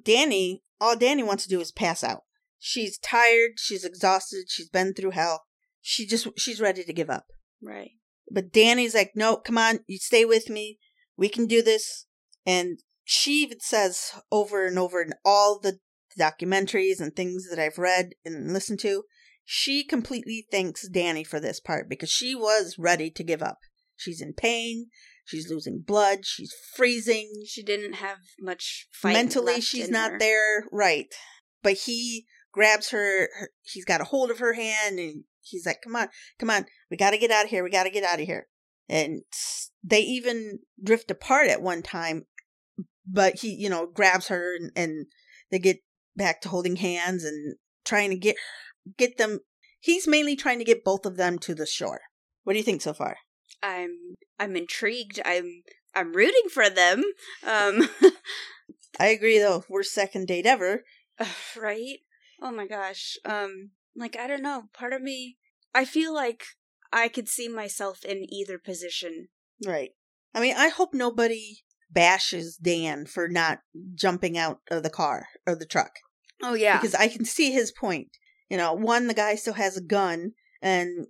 [0.03, 2.21] Danny, all Danny wants to do is pass out.
[2.59, 3.51] She's tired.
[3.57, 4.45] She's exhausted.
[4.49, 5.43] She's been through hell.
[5.81, 7.25] She just, she's ready to give up.
[7.61, 7.91] Right.
[8.31, 10.79] But Danny's like, no, come on, you stay with me.
[11.17, 12.05] We can do this.
[12.45, 15.79] And she even says over and over in all the
[16.17, 19.03] documentaries and things that I've read and listened to,
[19.45, 23.59] she completely thanks Danny for this part because she was ready to give up.
[24.03, 24.87] She's in pain.
[25.25, 26.25] She's losing blood.
[26.25, 27.43] She's freezing.
[27.47, 29.13] She didn't have much fight.
[29.13, 30.19] Mentally, she's not her.
[30.19, 30.65] there.
[30.71, 31.07] Right.
[31.61, 33.49] But he grabs her, her.
[33.61, 36.65] He's got a hold of her hand and he's like, come on, come on.
[36.91, 37.63] We got to get out of here.
[37.63, 38.47] We got to get out of here.
[38.89, 39.21] And
[39.83, 42.25] they even drift apart at one time,
[43.07, 45.05] but he, you know, grabs her and, and
[45.51, 45.77] they get
[46.15, 48.35] back to holding hands and trying to get
[48.97, 49.39] get them.
[49.79, 52.01] He's mainly trying to get both of them to the shore.
[52.43, 53.17] What do you think so far?
[53.63, 55.19] I'm I'm intrigued.
[55.25, 55.63] I'm
[55.95, 57.03] I'm rooting for them.
[57.47, 57.89] Um
[58.99, 59.63] I agree, though.
[59.67, 60.83] Worst second date ever.
[61.57, 61.99] right?
[62.41, 63.17] Oh my gosh.
[63.25, 64.65] Um like I don't know.
[64.73, 65.37] Part of me
[65.73, 66.43] I feel like
[66.91, 69.29] I could see myself in either position.
[69.65, 69.91] Right.
[70.35, 73.59] I mean, I hope nobody bashes Dan for not
[73.95, 75.91] jumping out of the car or the truck
[76.41, 76.77] Oh yeah.
[76.77, 78.09] because I can see his point.
[78.49, 81.07] You know, one, the guy still has a gun, and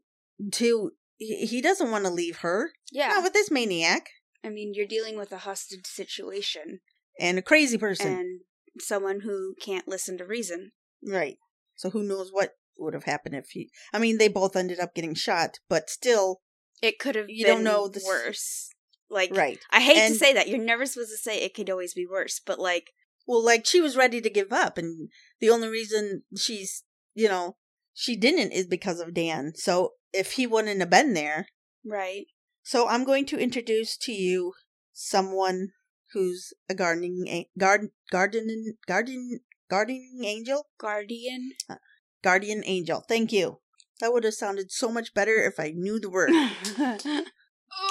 [0.51, 0.91] two,
[1.25, 2.71] he, doesn't want to leave her.
[2.91, 3.09] yeah.
[3.09, 4.09] Not with this maniac
[4.43, 6.79] I mean, you're dealing with a hostage situation
[7.19, 8.07] and a crazy person.
[8.13, 8.39] and
[8.79, 10.71] someone who can't listen to reason.
[11.05, 11.37] right.
[11.75, 13.69] So who knows what would have happened if he.
[13.93, 16.41] I mean, they both ended up getting shot, but still,
[16.81, 18.69] It could have You been don't know this- worse.
[19.09, 19.59] Like right.
[19.71, 20.47] I hate And- to say that.
[20.49, 22.91] You're never supposed to say it could always be worse, but like
[23.27, 25.09] Well, like she was ready to give up, and
[25.39, 26.83] the only reason she's,
[27.13, 27.55] you know,
[27.93, 29.53] she didn't is because of Dan.
[29.55, 31.47] So if he wouldn't have been there,
[31.85, 32.25] right.
[32.61, 34.53] so I'm going to introduce to you
[34.93, 35.69] someone
[36.13, 41.51] who's a gardening garden garden garden gardening angel Guardian.
[41.69, 41.75] Uh,
[42.23, 43.03] guardian angel.
[43.07, 43.59] Thank you.
[43.99, 46.29] That would have sounded so much better if I knew the word.
[46.33, 46.51] I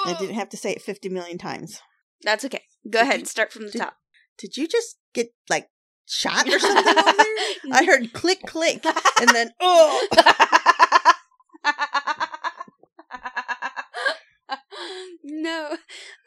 [0.05, 1.79] I didn't have to say it fifty million times.
[2.23, 2.63] That's okay.
[2.89, 3.19] Go Did ahead.
[3.21, 3.95] you- Start from the did- top.
[4.37, 5.67] Did you just get like
[6.07, 7.73] shot or something over there?
[7.73, 10.07] I heard click click and then oh.
[15.23, 15.77] no,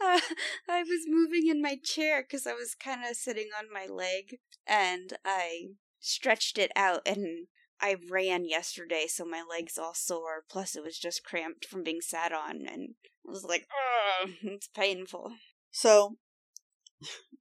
[0.01, 0.21] uh,
[0.69, 4.39] I was moving in my chair because I was kind of sitting on my leg
[4.67, 5.69] and I
[6.01, 7.47] stretched it out and
[7.81, 10.45] I ran yesterday, so my leg's all sore.
[10.49, 12.95] Plus, it was just cramped from being sat on, and
[13.27, 13.69] I was like,
[14.23, 15.35] "Ugh, it's painful."
[15.71, 16.17] So,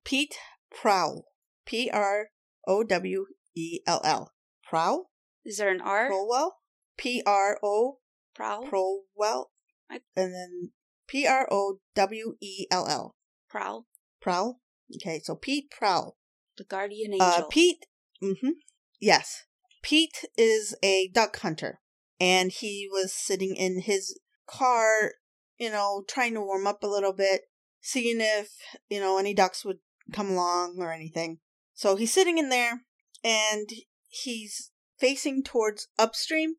[0.03, 0.35] Pete
[0.69, 1.27] Prowl.
[1.65, 2.27] P R
[2.67, 4.33] O W E L L.
[4.63, 5.09] Prowl?
[5.45, 6.07] Is there an R?
[6.09, 6.51] Prowell?
[6.97, 7.99] P R O
[8.35, 8.65] Prowl?
[8.65, 9.51] Prowell.
[9.89, 10.71] I- And then
[11.07, 13.15] P R O W E L L.
[13.49, 13.85] Prowl?
[14.21, 14.59] Prowl?
[14.95, 16.17] Okay, so Pete Prowl.
[16.57, 17.27] The guardian angel.
[17.27, 17.85] Uh, Pete.
[18.23, 18.51] Mm-hmm.
[18.99, 19.43] Yes.
[19.81, 21.79] Pete is a duck hunter,
[22.19, 25.13] and he was sitting in his car,
[25.57, 27.41] you know, trying to warm up a little bit,
[27.81, 28.49] seeing if
[28.89, 29.77] you know any ducks would
[30.11, 31.39] come along or anything.
[31.73, 32.81] So he's sitting in there,
[33.23, 33.69] and
[34.07, 36.55] he's facing towards upstream,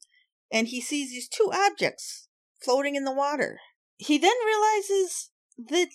[0.53, 2.29] and he sees these two objects
[2.63, 3.59] floating in the water.
[3.97, 5.89] He then realizes that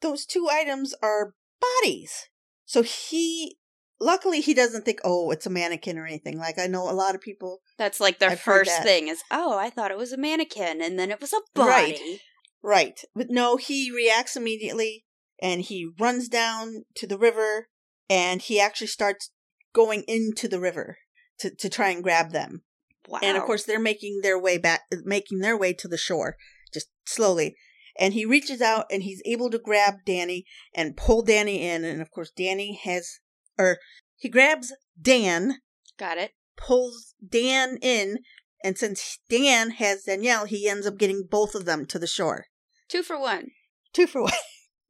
[0.00, 2.28] those two items are bodies.
[2.64, 3.58] So he,
[4.00, 6.38] luckily, he doesn't think, oh, it's a mannequin or anything.
[6.38, 7.60] Like I know a lot of people.
[7.78, 10.98] That's like their I've first thing is, oh, I thought it was a mannequin, and
[10.98, 11.94] then it was a Right.
[11.94, 12.20] body.
[12.62, 13.00] Right.
[13.14, 15.04] But no, he reacts immediately
[15.40, 17.68] and he runs down to the river
[18.08, 19.30] and he actually starts
[19.74, 20.98] going into the river
[21.40, 22.62] to, to try and grab them.
[23.08, 23.18] Wow.
[23.20, 26.36] And of course, they're making their way back, making their way to the shore,
[26.72, 27.54] just slowly.
[27.98, 31.84] And he reaches out and he's able to grab Danny and pull Danny in.
[31.84, 33.18] And of course, Danny has,
[33.58, 33.78] or
[34.16, 35.58] he grabs Dan,
[35.98, 36.32] got it.
[36.56, 38.18] pulls Dan in.
[38.64, 42.46] And since Dan has Danielle, he ends up getting both of them to the shore.
[42.88, 43.48] Two for one.
[43.92, 44.32] Two for one.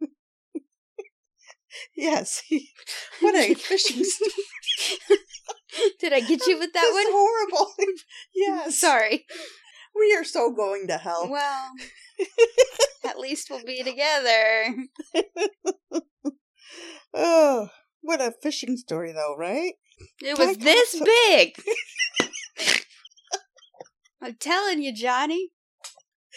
[1.96, 2.42] yes.
[3.20, 5.18] what a fishing story.
[5.98, 7.04] Did I get you with that That's one?
[7.08, 7.72] horrible.
[8.34, 8.78] yes.
[8.78, 9.24] Sorry.
[9.94, 11.28] We are so going to hell.
[11.30, 11.70] Well,
[13.04, 14.74] at least we'll be together.
[17.14, 17.68] Oh,
[18.00, 19.74] what a fishing story, though, right?
[20.20, 21.04] It was this so.
[21.04, 21.54] big.
[24.22, 25.50] I'm telling you, Johnny.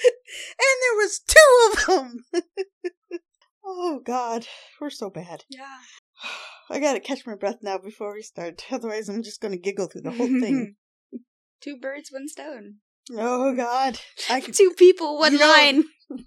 [0.03, 2.25] And there was two of them.
[3.65, 4.45] oh God,
[4.81, 5.45] we're so bad.
[5.49, 5.77] Yeah.
[6.69, 8.65] I gotta catch my breath now before we start.
[8.71, 10.75] Otherwise, I'm just gonna giggle through the whole thing.
[11.61, 12.77] Two birds, one stone.
[13.13, 13.99] Oh God!
[14.29, 14.53] I could.
[14.57, 15.83] Two people, one line.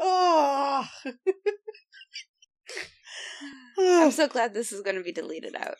[0.00, 0.86] Oh.
[3.78, 5.74] I'm so glad this is going to be deleted out.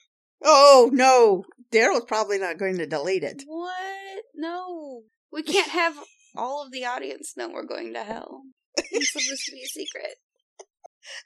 [0.45, 1.45] oh no!
[1.73, 3.43] Daryl's probably not going to delete it.
[3.47, 4.25] What?
[4.35, 5.03] No.
[5.33, 5.95] We can't have
[6.37, 8.43] all of the audience know we're going to hell.
[8.91, 10.17] It's supposed to be a secret.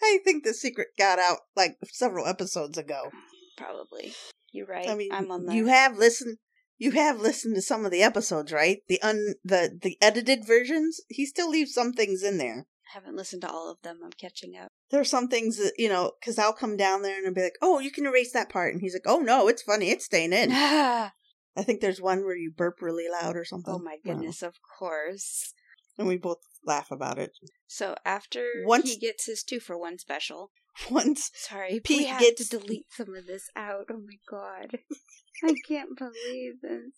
[0.03, 3.11] I think the secret got out like several episodes ago.
[3.57, 4.12] Probably.
[4.53, 4.88] You're right.
[4.88, 5.55] I mean, I'm on the.
[5.55, 6.37] you have listened.
[6.79, 8.79] You have listened to some of the episodes, right?
[8.89, 11.01] The un the the edited versions.
[11.09, 12.67] He still leaves some things in there.
[12.93, 14.01] I haven't listened to all of them.
[14.05, 14.69] I'm catching up.
[14.91, 17.43] There are some things that you know, because I'll come down there and I'll be
[17.43, 19.91] like, "Oh, you can erase that part," and he's like, "Oh no, it's funny.
[19.91, 20.51] It's staying in."
[21.55, 23.75] I think there's one where you burp really loud or something.
[23.75, 25.53] Oh my goodness, of course.
[25.99, 27.33] And we both laugh about it.
[27.67, 30.51] So after Once- he gets his two for one special,
[30.91, 33.87] Once sorry, Pete we have gets- to delete some of this out.
[33.91, 34.79] Oh my god,
[35.45, 36.93] I can't believe this.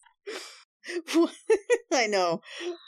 [1.92, 2.40] I know.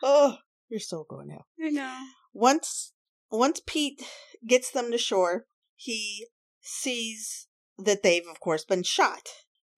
[0.02, 0.36] Oh,
[0.68, 1.44] you're so going now.
[1.64, 1.96] I know.
[2.34, 2.92] Once
[3.30, 4.02] once Pete
[4.46, 6.26] gets them to shore, he
[6.60, 9.28] sees that they've of course been shot.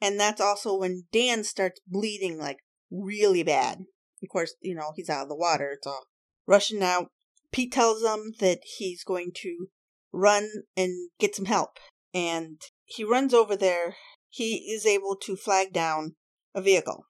[0.01, 2.59] And that's also when Dan starts bleeding like
[2.91, 3.85] really bad.
[4.23, 6.07] Of course, you know, he's out of the water, it's all
[6.47, 7.11] rushing out.
[7.53, 9.69] Pete tells them that he's going to
[10.13, 11.79] run and get some help.
[12.13, 13.97] And he runs over there.
[14.29, 16.17] He is able to flag down
[16.55, 17.07] a vehicle.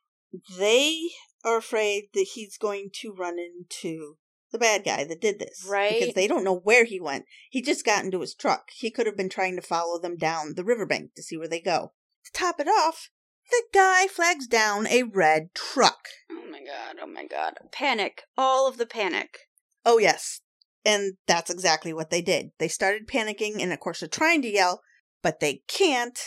[0.59, 0.99] They
[1.45, 4.17] are afraid that he's going to run into
[4.51, 5.67] the bad guy that did this.
[5.69, 5.99] Right.
[5.99, 7.27] Because they don't know where he went.
[7.51, 8.69] He just got into his truck.
[8.73, 11.61] He could have been trying to follow them down the riverbank to see where they
[11.61, 11.93] go.
[12.25, 13.11] To top it off,
[13.51, 16.09] the guy flags down a red truck.
[16.31, 16.97] Oh my god.
[17.03, 17.55] Oh my god.
[17.73, 18.23] Panic.
[18.37, 19.39] All of the panic.
[19.85, 20.41] Oh, yes.
[20.85, 22.51] And that's exactly what they did.
[22.59, 24.81] They started panicking, and of course, they're trying to yell,
[25.23, 26.19] but they can't.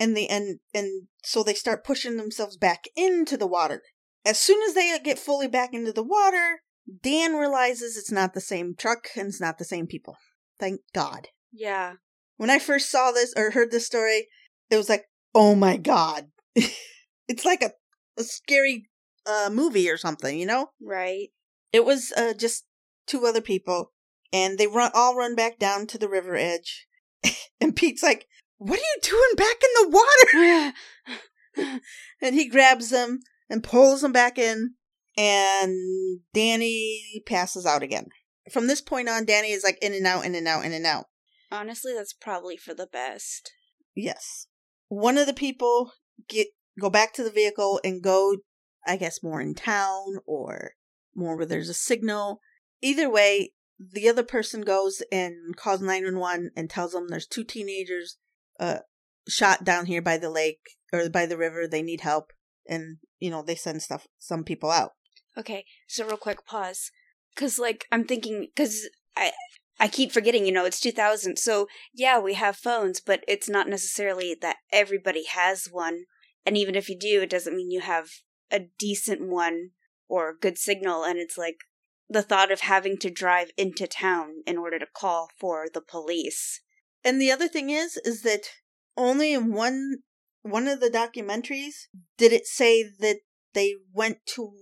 [0.00, 3.82] And the and and so they start pushing themselves back into the water.
[4.26, 6.62] As soon as they get fully back into the water,
[7.02, 10.16] Dan realizes it's not the same truck and it's not the same people.
[10.58, 11.28] Thank God.
[11.52, 11.94] Yeah.
[12.36, 14.28] When I first saw this or heard this story,
[14.70, 16.30] it was like, oh my God.
[17.28, 17.72] it's like a,
[18.18, 18.88] a scary
[19.26, 20.70] uh, movie or something, you know?
[20.82, 21.28] Right.
[21.72, 22.64] It was uh, just
[23.06, 23.92] two other people,
[24.32, 26.86] and they run all run back down to the river edge.
[27.60, 28.26] and Pete's like,
[28.60, 30.72] "What are you doing back in the
[31.56, 31.80] water?"
[32.20, 34.74] and he grabs them and pulls them back in,
[35.16, 38.08] and Danny passes out again.
[38.52, 40.84] From this point on, Danny is like in and out, in and out, in and
[40.84, 41.06] out.
[41.50, 43.50] Honestly, that's probably for the best.
[43.94, 44.46] Yes.
[44.88, 45.92] One of the people
[46.28, 48.36] get go back to the vehicle and go,
[48.86, 50.72] I guess, more in town or
[51.14, 52.40] more where there's a signal.
[52.82, 58.18] Either way, the other person goes and calls 911 and tells them there's two teenagers
[58.60, 58.78] uh,
[59.26, 61.66] shot down here by the lake or by the river.
[61.66, 62.32] They need help.
[62.68, 64.92] And, you know, they send stuff, some people out.
[65.36, 66.92] Okay, so real quick pause.
[67.36, 69.32] Cause like I'm thinking, cause I
[69.78, 71.38] I keep forgetting, you know, it's 2000.
[71.38, 76.04] So yeah, we have phones, but it's not necessarily that everybody has one.
[76.44, 78.08] And even if you do, it doesn't mean you have
[78.50, 79.70] a decent one
[80.08, 81.04] or a good signal.
[81.04, 81.60] And it's like
[82.10, 86.60] the thought of having to drive into town in order to call for the police.
[87.04, 88.42] And the other thing is, is that
[88.96, 89.98] only in one
[90.42, 93.20] one of the documentaries did it say that
[93.52, 94.52] they went to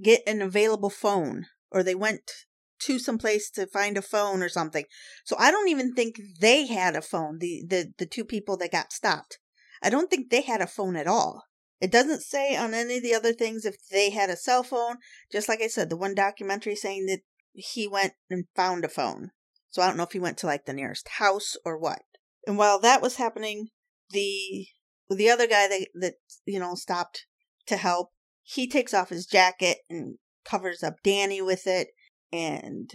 [0.00, 2.30] get an available phone or they went
[2.78, 4.84] to some place to find a phone or something.
[5.24, 7.38] So I don't even think they had a phone.
[7.38, 9.38] The the the two people that got stopped.
[9.82, 11.44] I don't think they had a phone at all.
[11.80, 14.96] It doesn't say on any of the other things if they had a cell phone.
[15.30, 17.20] Just like I said, the one documentary saying that
[17.52, 19.30] he went and found a phone.
[19.70, 22.00] So I don't know if he went to like the nearest house or what.
[22.46, 23.68] And while that was happening,
[24.10, 24.66] the
[25.10, 27.26] the other guy that that you know stopped
[27.66, 28.10] to help,
[28.42, 31.88] he takes off his jacket and covers up Danny with it
[32.32, 32.90] and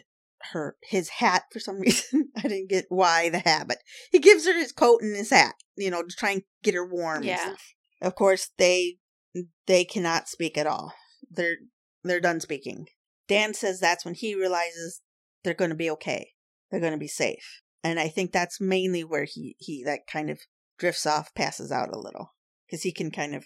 [0.54, 2.30] her his hat for some reason.
[2.38, 3.78] I didn't get why the hat, but
[4.12, 6.86] he gives her his coat and his hat, you know, to try and get her
[6.86, 7.32] warm Yeah.
[7.34, 7.74] and stuff.
[8.02, 8.98] Of course, they
[9.68, 10.94] they cannot speak at all.
[11.30, 11.58] They're
[12.04, 12.88] they're done speaking.
[13.28, 15.02] Dan says that's when he realizes
[15.44, 16.31] they're going to be okay.
[16.72, 17.62] They're going to be safe.
[17.84, 20.40] And I think that's mainly where he he that kind of
[20.78, 22.34] drifts off, passes out a little
[22.66, 23.46] because he can kind of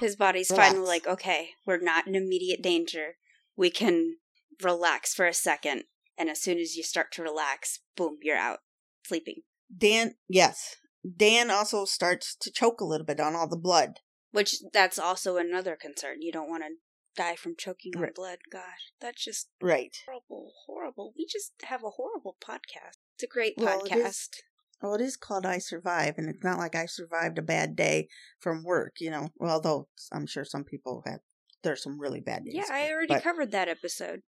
[0.00, 0.68] His body's Relax.
[0.68, 3.16] finally like, okay, we're not in immediate danger.
[3.56, 4.16] We can
[4.62, 5.84] relax for a second.
[6.16, 8.58] And as soon as you start to relax, boom, you're out
[9.06, 9.42] sleeping.
[9.76, 10.14] Dan.
[10.28, 10.76] Yes,
[11.16, 14.00] Dan also starts to choke a little bit on all the blood.
[14.30, 16.20] Which that's also another concern.
[16.20, 16.70] You don't want to
[17.18, 18.14] die from choking on Right.
[18.14, 18.38] blood.
[18.50, 19.94] Gosh, that's just Right.
[20.06, 21.12] horrible, horrible.
[21.18, 22.96] We just have a horrible podcast.
[23.14, 24.06] It's a great Well, podcast.
[24.06, 24.42] is-
[24.80, 28.08] Well, it is called I Survive, and it's not like I survived a bad day
[28.38, 29.30] from work, you know.
[29.36, 31.20] Well, although I'm sure some people have
[31.62, 32.54] there's some really bad days.
[32.54, 34.22] Yeah, I already but- covered that episode.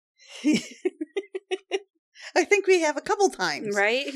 [2.36, 3.76] I think we have a couple times.
[3.76, 4.08] Right?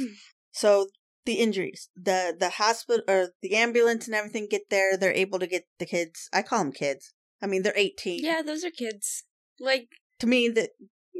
[0.51, 0.87] So
[1.25, 4.97] the injuries, the the hospital or the ambulance and everything get there.
[4.97, 6.29] They're able to get the kids.
[6.33, 7.12] I call them kids.
[7.43, 8.23] I mean, they're eighteen.
[8.23, 9.25] Yeah, those are kids.
[9.59, 9.89] Like,
[10.19, 10.69] To me, that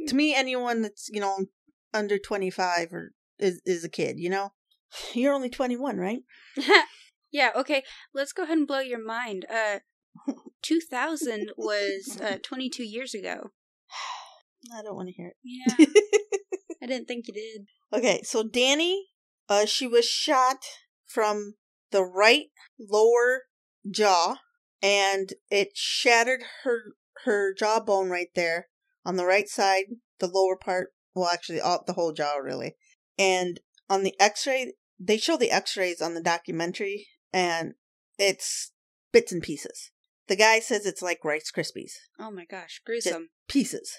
[0.08, 1.46] to me, anyone that's you know
[1.92, 4.18] under twenty five or is is a kid.
[4.18, 4.52] You know,
[5.12, 6.22] you're only twenty one, right?
[7.30, 9.44] yeah, okay, let's go ahead and blow your mind.
[9.52, 9.80] Uh,
[10.62, 13.50] 2000 was uh, 22 years ago.
[14.74, 15.36] I don't want to hear it.
[15.42, 15.86] Yeah.
[16.82, 17.66] I didn't think you did.
[17.92, 19.06] okay, so Danny,
[19.48, 20.58] uh, she was shot
[21.06, 21.54] from
[21.90, 22.46] the right
[22.78, 23.42] lower
[23.90, 24.36] jaw,
[24.82, 26.94] and it shattered her
[27.24, 28.68] her jawbone right there
[29.04, 29.84] on the right side,
[30.18, 30.92] the lower part.
[31.14, 32.76] Well, actually, all the whole jaw really.
[33.18, 37.74] And on the X-ray, they show the X-rays on the documentary, and
[38.18, 38.72] it's
[39.12, 39.90] bits and pieces.
[40.26, 43.28] The guy says it's like Rice Krispies Oh my gosh, gruesome.
[43.48, 43.92] pieces.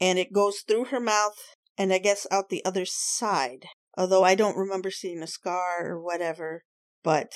[0.00, 1.36] And it goes through her mouth
[1.76, 3.66] and I guess out the other side.
[3.96, 6.64] Although I don't remember seeing a scar or whatever,
[7.02, 7.32] but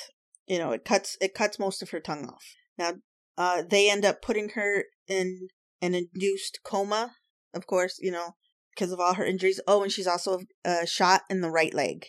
[0.47, 2.45] you know, it cuts it cuts most of her tongue off.
[2.79, 2.93] Now,
[3.37, 5.49] uh they end up putting her in
[5.83, 7.12] an induced coma,
[7.55, 8.37] of course, you know,
[8.74, 9.61] because of all her injuries.
[9.66, 12.07] Oh, and she's also uh shot in the right leg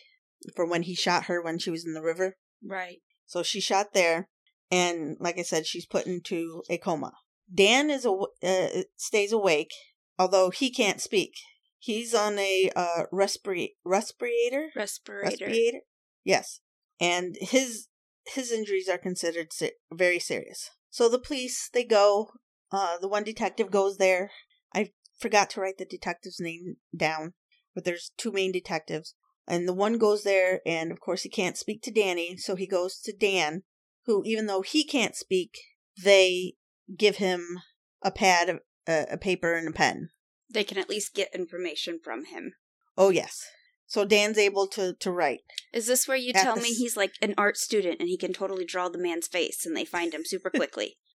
[0.56, 2.36] for when he shot her when she was in the river.
[2.64, 3.00] Right.
[3.26, 4.30] So she shot there,
[4.72, 7.14] and like I said, she's put into a coma.
[7.54, 9.72] Dan is aw- uh, stays awake,
[10.18, 11.34] although he can't speak.
[11.80, 14.70] He's on a uh, respira- respirator.
[14.76, 15.30] Respirator.
[15.30, 15.80] Respirator.
[16.24, 16.60] Yes,
[17.00, 17.88] and his
[18.34, 20.70] his injuries are considered se- very serious.
[20.90, 22.32] So the police they go.
[22.72, 24.32] Uh, the one detective goes there.
[24.74, 27.34] I forgot to write the detective's name down,
[27.74, 29.14] but there's two main detectives.
[29.48, 32.68] And the one goes there, and of course, he can't speak to Danny, so he
[32.68, 33.64] goes to Dan,
[34.06, 35.58] who, even though he can't speak,
[36.04, 36.56] they
[36.98, 37.60] give him
[38.02, 40.10] a pad, a, a paper, and a pen.
[40.50, 42.54] They can at least get information from him.
[42.98, 43.46] Oh, yes.
[43.88, 45.40] So Dan's able to, to write.
[45.74, 48.34] Is this where you tell the me he's like an art student and he can
[48.34, 50.98] totally draw the man's face and they find him super quickly?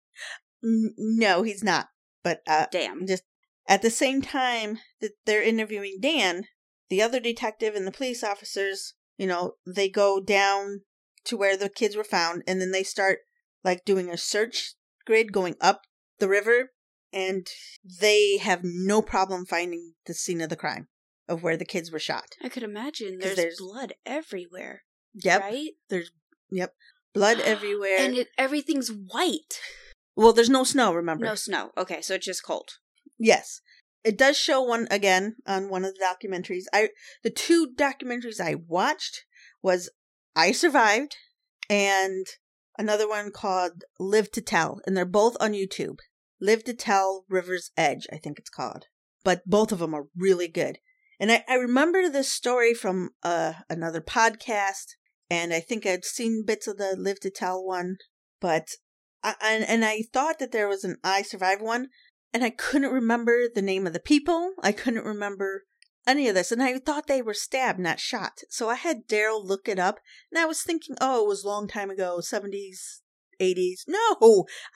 [0.65, 1.89] No, he's not.
[2.23, 3.05] But uh, Damn.
[3.05, 3.25] just
[3.67, 6.45] at the same time that they're interviewing Dan,
[6.89, 10.83] the other detective and the police officers, you know, they go down
[11.25, 13.21] to where the kids were found and then they start
[13.65, 15.83] like doing a search grid going up
[16.21, 16.71] the river
[17.13, 17.49] and
[18.01, 20.87] they have no problem finding the scene of the crime
[21.29, 22.37] of where the kids were shot.
[22.43, 24.83] I could imagine there's, there's- blood everywhere.
[25.15, 25.41] Yep.
[25.41, 25.71] Right?
[26.51, 26.75] Yep.
[27.15, 27.97] Blood everywhere.
[27.99, 29.61] And it, everything's white.
[30.17, 31.25] well, there's no snow, remember?
[31.25, 31.71] No snow.
[31.77, 32.71] Okay, so it's just cold.
[33.19, 33.61] Yes.
[34.05, 36.65] It does show one again on one of the documentaries.
[36.73, 36.89] I
[37.23, 39.25] the two documentaries I watched
[39.63, 39.91] was
[40.35, 41.17] I Survived
[41.71, 42.27] and
[42.77, 45.99] another one called Live to Tell, and they're both on YouTube.
[46.41, 48.87] Live to Tell River's Edge, I think it's called.
[49.23, 50.79] But both of them are really good.
[51.23, 54.97] And I, I remember this story from uh, another podcast,
[55.31, 57.99] and I think I'd seen bits of the Live to Tell one,
[58.41, 58.71] but
[59.23, 61.91] I, and, and I thought that there was an I Survive one,
[62.35, 64.55] and I couldn't remember the name of the people.
[64.65, 65.63] I couldn't remember
[66.09, 68.41] any of this, and I thought they were stabbed, not shot.
[68.51, 70.01] So I had Daryl look it up,
[70.33, 73.01] and I was thinking, oh, it was a long time ago, seventies,
[73.39, 73.85] eighties.
[73.87, 74.17] No,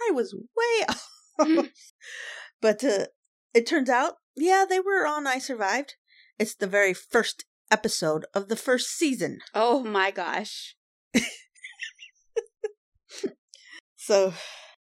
[0.08, 1.10] I was way off.
[2.60, 3.06] but uh,
[3.52, 5.96] it turns out, yeah, they were on I Survived.
[6.38, 9.38] It's the very first episode of the first season.
[9.54, 10.76] Oh my gosh.
[14.06, 14.32] So,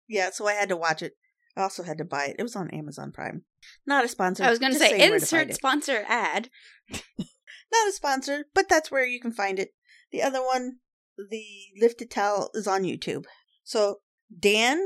[0.07, 1.11] yeah, so I had to watch it.
[1.57, 2.37] I also had to buy it.
[2.39, 3.43] It was on Amazon Prime.
[3.85, 4.45] Not a sponsor.
[4.45, 6.49] I was going to say, saying where to find insert sponsor ad.
[6.89, 9.71] Not a sponsor, but that's where you can find it.
[10.13, 10.77] The other one,
[11.17, 11.43] the
[11.81, 13.25] Live to Tell, is on YouTube.
[13.65, 13.97] So
[14.39, 14.85] Dan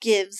[0.00, 0.38] gives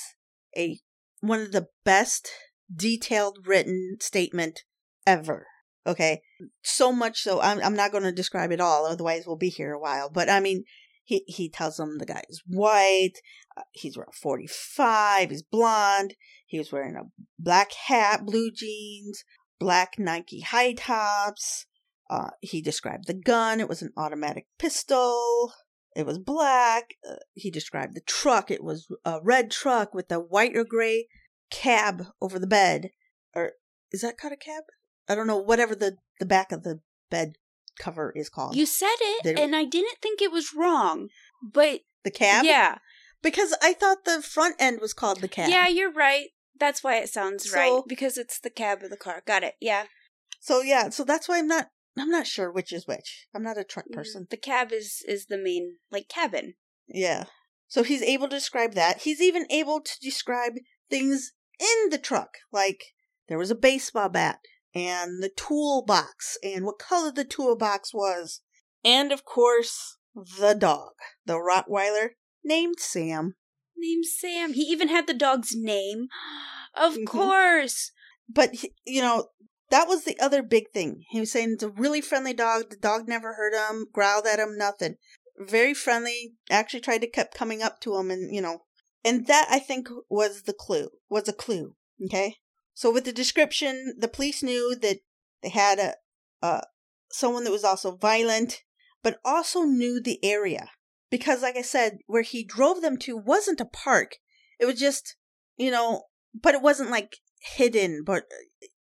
[0.57, 0.81] a
[1.21, 2.31] one of the best
[2.75, 4.63] detailed written statement
[5.07, 5.49] ever.
[5.87, 6.23] Okay,
[6.63, 9.73] so much so I'm I'm not going to describe it all, otherwise we'll be here
[9.73, 10.09] a while.
[10.11, 10.65] But I mean,
[11.05, 13.21] he he tells them the guy is white,
[13.57, 16.15] uh, he's around forty five, he's blonde,
[16.47, 19.25] he was wearing a black hat, blue jeans,
[19.59, 21.67] black Nike high tops.
[22.11, 23.61] Uh, he described the gun.
[23.61, 25.53] It was an automatic pistol.
[25.97, 26.95] It was black.
[27.09, 28.51] Uh, he described the truck.
[28.51, 31.09] It was a red truck with a white or gray
[31.51, 32.91] cab over the bed.
[33.35, 33.53] Or
[33.91, 34.65] is that called a cab?
[35.09, 35.39] I don't know.
[35.39, 36.81] Whatever the, the back of the
[37.11, 37.37] bed
[37.79, 38.57] cover is called.
[38.57, 41.09] You said it, and I didn't think it was wrong.
[41.43, 42.45] But the cab?
[42.45, 42.79] yeah,
[43.23, 45.51] Because I thought the front end was called the cab.
[45.51, 46.29] yeah, you're right.
[46.59, 49.23] That's why it sounds right because it's the cab of the car.
[49.27, 49.55] Got it.
[49.61, 49.87] Yeah,
[50.41, 53.27] So yeah, so that's why I'm not I'm not sure which is which.
[53.35, 53.95] I'm not a truck mm-hmm.
[53.95, 54.27] person.
[54.31, 56.55] The cab is is the main like cabin.
[56.87, 57.25] Yeah.
[57.67, 59.03] So he's able to describe that.
[59.03, 60.53] He's even able to describe
[60.89, 62.39] things in the truck.
[62.53, 62.95] Like
[63.29, 64.39] there was a baseball bat
[64.75, 68.41] and the toolbox and what color the toolbox was.
[68.85, 70.93] And of course, the dog,
[71.25, 72.11] the Rottweiler
[72.45, 73.35] named Sam.
[73.77, 74.53] Named Sam.
[74.53, 76.09] He even had the dog's name.
[76.77, 77.07] Of Mhm.
[77.07, 77.93] course.
[78.29, 78.51] But,
[78.85, 79.29] you know,
[79.71, 81.05] that was the other big thing.
[81.11, 82.71] He was saying it's a really friendly dog.
[82.71, 84.97] The dog never hurt him, growled at him, nothing.
[85.39, 86.35] Very friendly.
[86.51, 88.65] Actually tried to keep coming up to him and, you know,
[89.05, 91.77] and that I think was the clue, was a clue.
[92.05, 92.39] Okay.
[92.75, 94.99] So with the description, the police knew that
[95.43, 95.95] they had a,
[96.43, 96.63] uh,
[97.11, 98.63] someone that was also violent,
[99.03, 100.71] but also knew the area.
[101.11, 104.17] Because like I said, where he drove them to wasn't a park.
[104.59, 105.17] It was just,
[105.57, 106.03] you know,
[106.35, 108.25] but it wasn't like hidden, but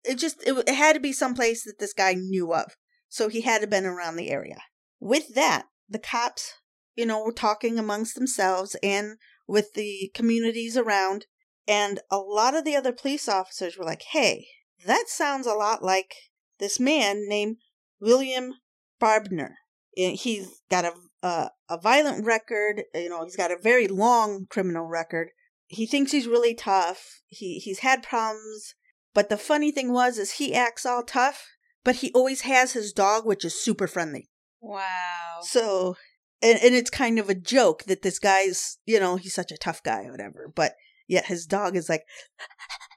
[0.05, 2.76] it just it, it had to be someplace that this guy knew of.
[3.09, 4.62] So he had to been around the area.
[5.01, 6.55] With that, the cops,
[6.95, 11.26] you know, were talking amongst themselves and with the communities around,
[11.67, 14.47] and a lot of the other police officers were like, "Hey,
[14.87, 16.15] that sounds a lot like
[16.59, 17.57] this man named
[18.01, 18.55] William
[19.01, 19.55] Barbner.
[19.97, 20.93] And He's got a
[21.23, 22.83] a, a violent record.
[22.95, 25.29] You know, he's got a very long criminal record.
[25.67, 27.23] He thinks he's really tough.
[27.29, 28.75] He he's had problems,
[29.15, 31.47] but the funny thing was is he acts all tough,
[31.85, 34.29] but he always has his dog, which is super friendly.
[34.61, 35.41] Wow.
[35.43, 35.97] So,
[36.43, 39.57] and, and it's kind of a joke that this guy's, you know, he's such a
[39.57, 40.75] tough guy or whatever, but
[41.13, 42.05] yet his dog is like,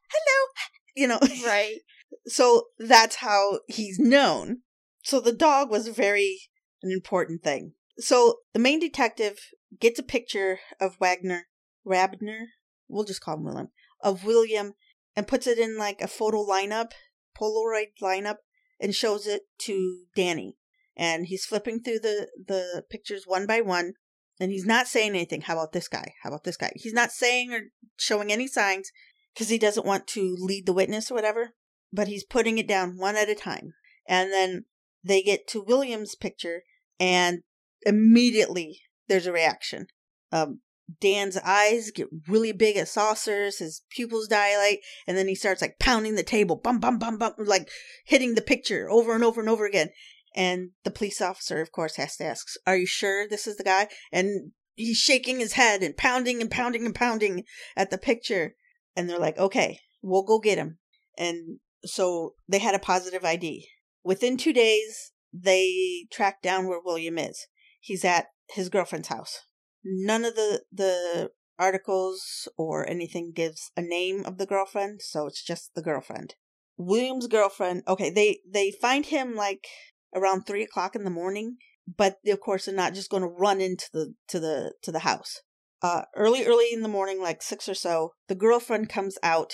[0.10, 0.48] hello,
[0.96, 1.20] you know.
[1.46, 1.78] Right.
[2.28, 4.62] So that's how he's known.
[5.04, 6.40] So the dog was very
[6.82, 7.74] an important thing.
[8.00, 9.38] So the main detective
[9.80, 11.48] gets a picture of Wagner,
[11.86, 12.46] Rabner,
[12.88, 13.68] we'll just call him William,
[14.02, 14.74] of William,
[15.16, 16.92] and puts it in like a photo lineup,
[17.40, 18.38] Polaroid lineup,
[18.80, 20.58] and shows it to Danny.
[20.96, 23.94] And he's flipping through the the pictures one by one,
[24.40, 25.42] and he's not saying anything.
[25.42, 26.14] How about this guy?
[26.24, 26.72] How about this guy?
[26.76, 27.62] He's not saying or
[27.98, 28.92] showing any signs
[29.34, 31.54] because he doesn't want to lead the witness or whatever
[31.96, 33.74] but he's putting it down one at a time.
[34.08, 34.66] And then
[35.04, 36.64] they get to William's picture,
[37.00, 37.40] and
[37.86, 39.88] immediately there's a reaction.
[40.32, 40.60] Um,
[41.02, 45.80] Dan's eyes get really big as saucers, his pupils dilate, and then he starts like
[45.80, 47.70] pounding the table, bum, bum, bum, bum, like
[48.06, 49.90] hitting the picture over and over and over again.
[50.36, 53.64] And the police officer, of course, has to ask, Are you sure this is the
[53.64, 53.88] guy?
[54.12, 58.56] And he's shaking his head and pounding and pounding and pounding at the picture.
[58.96, 60.80] And they're like, Okay, we'll go get him.
[61.18, 63.68] And so they had a positive ID.
[64.04, 67.48] Within two days, they tracked down where William is.
[67.80, 69.42] He's at his girlfriend's house.
[69.84, 75.44] None of the the articles or anything gives a name of the girlfriend, so it's
[75.44, 76.36] just the girlfriend.
[76.78, 77.84] William's girlfriend.
[77.88, 79.68] Okay, they they find him like
[80.16, 81.58] around three o'clock in the morning,
[81.98, 85.00] but of course they're not just going to run into the to the to the
[85.00, 85.42] house.
[85.82, 89.54] Uh, early early in the morning, like six or so, the girlfriend comes out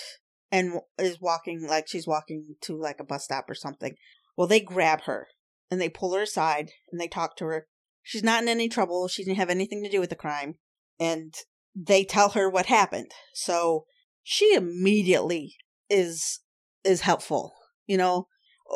[0.50, 3.94] and is walking like she's walking to like a bus stop or something.
[4.36, 5.28] Well, they grab her
[5.70, 7.66] and they pull her aside and they talk to her.
[8.02, 9.08] She's not in any trouble.
[9.08, 10.56] She didn't have anything to do with the crime.
[10.98, 11.34] And
[11.74, 13.10] they tell her what happened.
[13.34, 13.84] So
[14.22, 15.56] she immediately
[15.88, 16.40] is
[16.84, 17.54] is helpful.
[17.86, 18.26] You know, "O-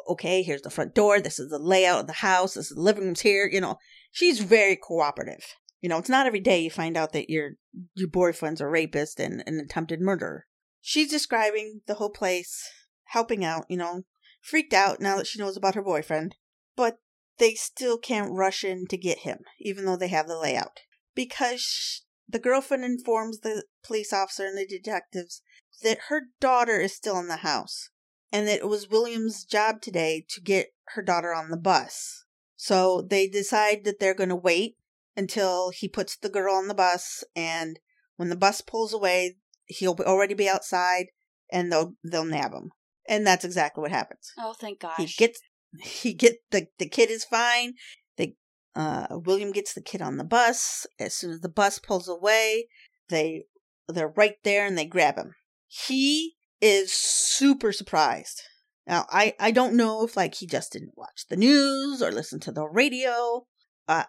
[0.09, 1.21] okay, here's the front door.
[1.21, 2.55] This is the layout of the house.
[2.55, 3.49] This is the living room's here.
[3.51, 3.79] You know,
[4.11, 5.45] she's very cooperative.
[5.81, 7.53] You know, it's not every day you find out that your
[7.95, 10.47] your boyfriend's a rapist and an attempted murderer.
[10.81, 12.63] She's describing the whole place,
[13.07, 14.03] helping out, you know,
[14.41, 16.37] freaked out now that she knows about her boyfriend.
[16.77, 16.99] But
[17.39, 20.81] they still can't rush in to get him, even though they have the layout.
[21.15, 25.43] Because the girlfriend informs the police officer and the detectives
[25.83, 27.91] that her daughter is still in the house
[28.33, 32.25] and that it was William's job today to get her daughter on the bus.
[32.57, 34.77] So they decide that they're going to wait
[35.17, 37.79] until he puts the girl on the bus and
[38.17, 41.07] when the bus pulls away, he'll already be outside
[41.51, 42.71] and they'll they'll nab him.
[43.09, 44.33] And that's exactly what happens.
[44.39, 44.97] Oh, thank gosh.
[44.97, 45.41] He gets
[45.83, 47.75] he get the the kid is fine.
[48.17, 48.37] They
[48.75, 50.87] uh William gets the kid on the bus.
[50.99, 52.69] As soon as the bus pulls away,
[53.09, 53.45] they
[53.89, 55.35] they're right there and they grab him.
[55.67, 58.43] He is super surprised.
[58.87, 62.41] Now I I don't know if like he just didn't watch the news or listen
[62.41, 63.47] to the radio.
[63.89, 64.05] Uh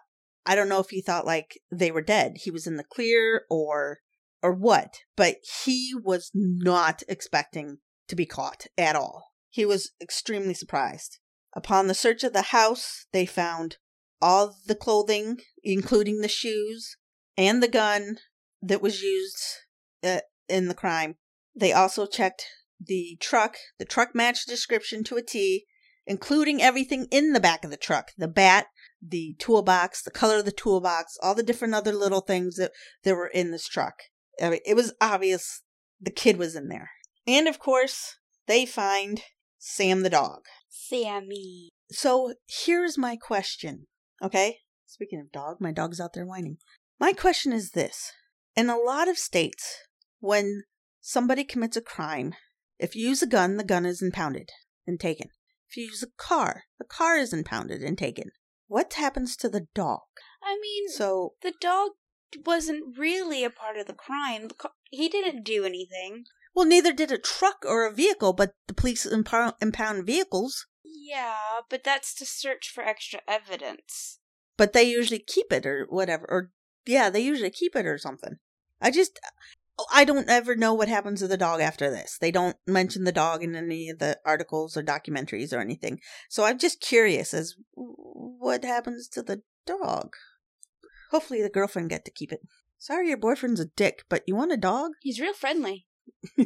[0.46, 2.38] I don't know if he thought like they were dead.
[2.38, 3.98] He was in the clear or
[4.42, 9.32] or what, but he was not expecting to be caught at all.
[9.50, 11.18] He was extremely surprised.
[11.54, 13.78] Upon the search of the house, they found
[14.20, 16.96] all the clothing, including the shoes
[17.36, 18.18] and the gun
[18.62, 19.42] that was used
[20.02, 21.16] uh, in the crime.
[21.58, 22.46] They also checked
[22.80, 23.56] the truck.
[23.78, 25.66] The truck matched the description to a T,
[26.06, 28.66] including everything in the back of the truck the bat,
[29.02, 32.72] the toolbox, the color of the toolbox, all the different other little things that,
[33.04, 33.94] that were in this truck.
[34.42, 35.62] I mean, it was obvious
[36.00, 36.90] the kid was in there.
[37.26, 39.22] And of course, they find
[39.58, 40.42] Sam the dog.
[40.68, 41.70] Sammy.
[41.90, 43.86] So here's my question.
[44.22, 44.58] Okay?
[44.86, 46.58] Speaking of dog, my dog's out there whining.
[47.00, 48.12] My question is this
[48.56, 49.76] In a lot of states,
[50.20, 50.62] when
[51.08, 52.34] somebody commits a crime,
[52.78, 54.50] if you use a gun, the gun is impounded
[54.86, 55.28] and taken.
[55.70, 58.30] If you use a car, the car is impounded and taken.
[58.66, 60.02] What happens to the dog?
[60.42, 61.92] I mean, So, the dog
[62.44, 64.50] wasn't really a part of the crime.
[64.90, 66.24] He didn't do anything.
[66.54, 71.60] well, neither did a truck or a vehicle, but the police impound, impound vehicles, Yeah,
[71.70, 74.18] but that's to search for extra evidence.
[74.58, 76.26] but they usually keep it or whatever.
[76.28, 76.50] Or,
[76.84, 78.36] yeah, they usually keep it or something.
[78.80, 79.18] I just,
[79.92, 82.18] I don't ever know what happens to the dog after this.
[82.20, 86.00] They don't mention the dog in any of the articles or documentaries or anything.
[86.28, 90.14] So I'm just curious as what happens to the dog.
[91.10, 92.40] Hopefully the girlfriend get to keep it.
[92.78, 94.92] Sorry your boyfriend's a dick, but you want a dog?
[95.00, 95.86] He's real friendly.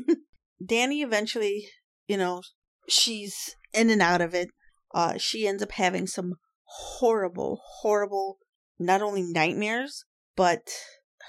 [0.64, 1.68] Danny eventually,
[2.06, 2.42] you know,
[2.88, 4.50] she's in and out of it.
[4.94, 8.38] Uh, she ends up having some horrible, horrible,
[8.78, 10.04] not only nightmares,
[10.36, 10.68] but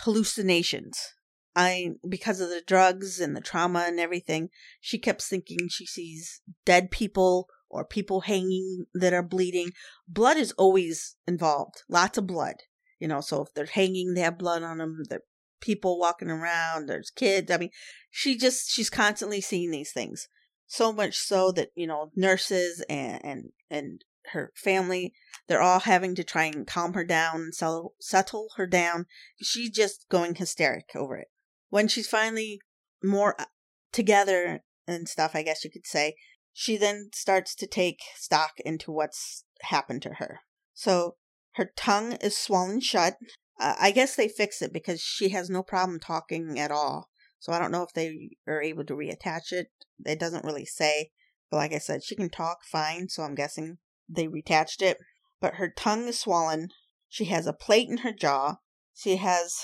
[0.01, 1.13] hallucinations.
[1.55, 4.49] I, because of the drugs and the trauma and everything,
[4.81, 9.71] she kept thinking she sees dead people or people hanging that are bleeding.
[10.07, 11.83] Blood is always involved.
[11.89, 12.55] Lots of blood.
[12.99, 15.03] You know, so if they're hanging, they have blood on them.
[15.09, 15.23] There are
[15.61, 16.87] people walking around.
[16.87, 17.51] There's kids.
[17.51, 17.71] I mean,
[18.09, 20.27] she just she's constantly seeing these things
[20.67, 25.13] so much so that you know nurses and and and her family
[25.47, 29.05] they're all having to try and calm her down and settle settle her down
[29.41, 31.27] she's just going hysteric over it
[31.73, 32.59] when she's finally
[33.03, 33.45] more uh,
[33.91, 36.15] together and stuff i guess you could say
[36.53, 40.39] she then starts to take stock into what's happened to her
[40.73, 41.15] so
[41.55, 43.15] her tongue is swollen shut
[43.59, 47.09] uh, i guess they fixed it because she has no problem talking at all
[47.43, 49.67] so I don't know if they are able to reattach it.
[50.05, 51.09] It doesn't really say.
[51.51, 54.97] But like I said, she can talk fine, so I'm guessing they reattached it.
[55.41, 56.69] But her tongue is swollen.
[57.09, 58.59] She has a plate in her jaw.
[58.93, 59.57] She has,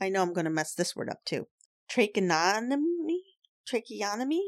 [0.00, 1.46] I know I'm going to mess this word up too.
[1.88, 3.22] Tracheotomy?
[3.66, 4.42] Tracheotomy?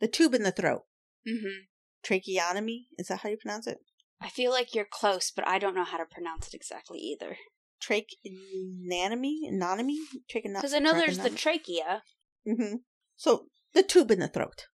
[0.00, 0.82] The tube in the throat.
[1.28, 1.64] Mm-hmm.
[2.04, 2.86] Tracheotomy?
[2.98, 3.78] Is that how you pronounce it?
[4.20, 7.36] I feel like you're close, but I don't know how to pronounce it exactly either.
[7.80, 9.48] Tracheotomy?
[9.50, 9.96] Anotomy?
[10.28, 10.54] Tracheotomy?
[10.60, 12.02] Because I know there's the trachea.
[12.46, 12.76] hmm
[13.16, 14.66] So the tube in the throat.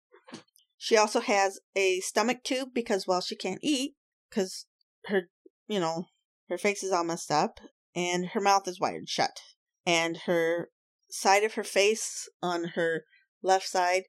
[0.78, 3.96] She also has a stomach tube because well she can't eat
[4.30, 4.66] because
[5.06, 5.30] her
[5.68, 6.06] you know
[6.50, 7.60] her face is all messed up
[7.96, 9.42] and her mouth is wired shut
[9.86, 10.70] and her
[11.10, 13.06] side of her face on her
[13.44, 14.04] left side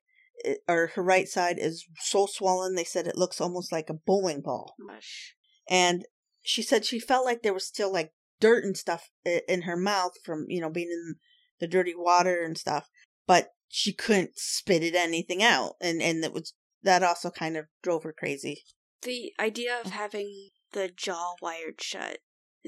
[0.44, 3.94] eh, or her right side is so swollen they said it looks almost like a
[3.94, 5.34] bowling ball Mush.
[5.68, 6.04] and
[6.42, 9.10] she said she felt like there was still like dirt and stuff
[9.48, 11.16] in her mouth from you know being in
[11.60, 12.88] the dirty water and stuff
[13.26, 17.66] but she couldn't spit it anything out and and that was that also kind of
[17.82, 18.62] drove her crazy
[19.02, 19.90] The idea of mm.
[19.90, 22.18] having the jaw wired shut.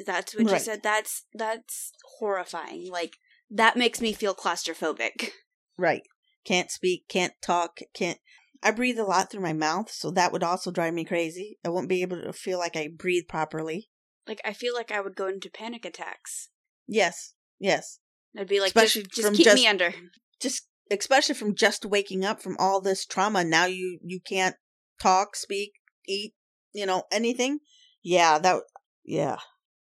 [0.07, 0.83] That's what you said.
[0.83, 2.91] That's that's horrifying.
[2.91, 3.17] Like
[3.51, 5.31] that makes me feel claustrophobic.
[5.79, 6.03] right
[6.45, 8.19] can't speak can't talk can't
[8.63, 11.69] i breathe a lot through my mouth so that would also drive me crazy i
[11.69, 13.89] won't be able to feel like i breathe properly
[14.27, 16.49] Like I feel like I would go into panic attacks.
[16.87, 17.99] yes yes
[18.37, 19.95] I'd be like, Especially just, just keep just- me under.
[20.41, 24.57] just especially from just waking up from all this trauma now you you can't
[25.03, 25.73] talk speak
[26.07, 26.35] eat
[26.73, 27.59] you know anything
[28.03, 28.63] yeah that
[29.05, 29.37] yeah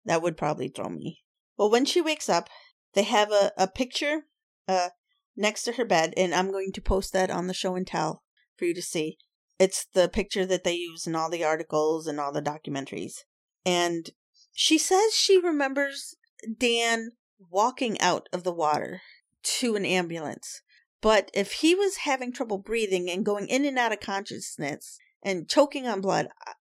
[0.05, 1.21] that would probably throw me.
[1.57, 2.49] Well when she wakes up
[2.93, 4.25] they have a, a picture
[4.67, 4.89] uh
[5.35, 8.23] next to her bed and i'm going to post that on the show and tell
[8.61, 9.17] for you to see.
[9.57, 13.13] It's the picture that they use in all the articles and all the documentaries.
[13.65, 14.09] And
[14.53, 16.15] she says she remembers
[16.57, 17.11] dan
[17.49, 19.01] walking out of the water
[19.43, 20.61] to an ambulance.
[21.01, 25.49] But if he was having trouble breathing and going in and out of consciousness and
[25.49, 26.27] choking on blood,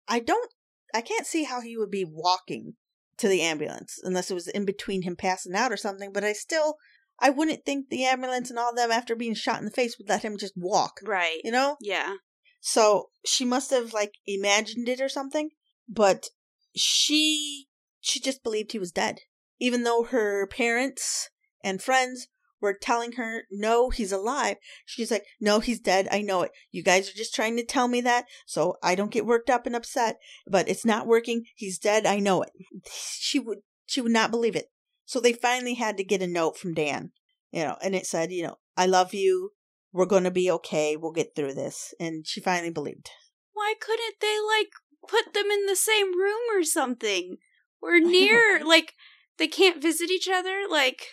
[0.09, 0.53] I- don't,
[0.93, 2.75] I can't see how he would be walking
[3.19, 6.13] to the ambulance unless it was in between him passing out or something.
[6.13, 6.77] But I still,
[7.19, 10.09] I wouldn't think the ambulance and all them after being shot in the face would
[10.09, 11.41] let him just walk, Right.
[11.43, 11.77] you know?
[11.81, 12.15] Yeah.
[12.61, 15.51] So she must have like imagined it or something,
[15.89, 16.27] but
[16.75, 17.69] she
[18.01, 19.21] she just believed he was dead.
[19.59, 21.31] Even though her parents
[21.65, 22.29] and friends
[22.61, 26.09] were telling her, "No, he's alive." She's like, "No, he's dead.
[26.11, 26.53] I know it.
[26.71, 29.67] You guys are just trying to tell me that so I don't get worked up
[29.67, 31.45] and upset, but it's not working.
[31.55, 32.07] He's dead.
[32.07, 32.53] I know it."
[32.91, 34.71] She would she would not believe it.
[35.05, 37.13] So they finally had to get a note from Dan,
[37.53, 39.53] you know, and it said, you know, "I love you.
[39.93, 40.97] We're going to be okay.
[40.97, 43.11] We'll get through this." And she finally believed.
[43.53, 44.71] Why couldn't they like
[45.09, 47.39] put them in the same room or something?
[47.83, 47.99] Know.
[47.99, 48.95] near like
[49.39, 50.65] they can't visit each other?
[50.69, 51.07] Like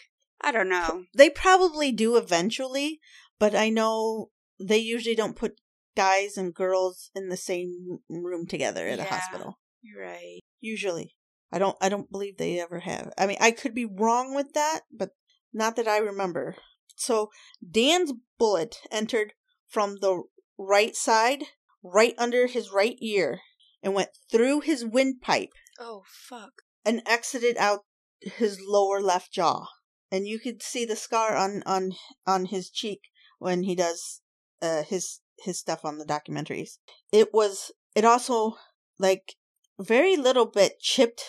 [0.44, 1.06] I don't know.
[1.16, 3.00] They probably do eventually,
[3.40, 4.30] but I know
[4.60, 5.60] they usually don't put
[5.96, 9.60] guys and girls in the same room together at a hospital.
[9.98, 10.40] Right.
[10.60, 11.16] Usually.
[11.52, 13.12] I don't I don't believe they ever have.
[13.18, 15.12] I mean, I could be wrong with that, but
[15.54, 16.56] not that I remember.
[16.96, 17.30] So,
[17.68, 19.34] Dan's bullet entered
[19.68, 20.24] from the
[20.58, 21.44] right side,
[21.84, 23.42] right under his right ear,
[23.84, 26.54] and went through his windpipe Oh fuck.
[26.86, 27.82] and exited out
[28.22, 29.68] his lower left jaw.
[30.14, 31.94] And you could see the scar on on
[32.28, 33.10] on his cheek
[33.40, 34.22] when he does
[34.62, 36.78] uh his his stuff on the documentaries.
[37.12, 38.58] It was it also
[39.00, 39.34] like
[39.80, 41.24] very little bit chipped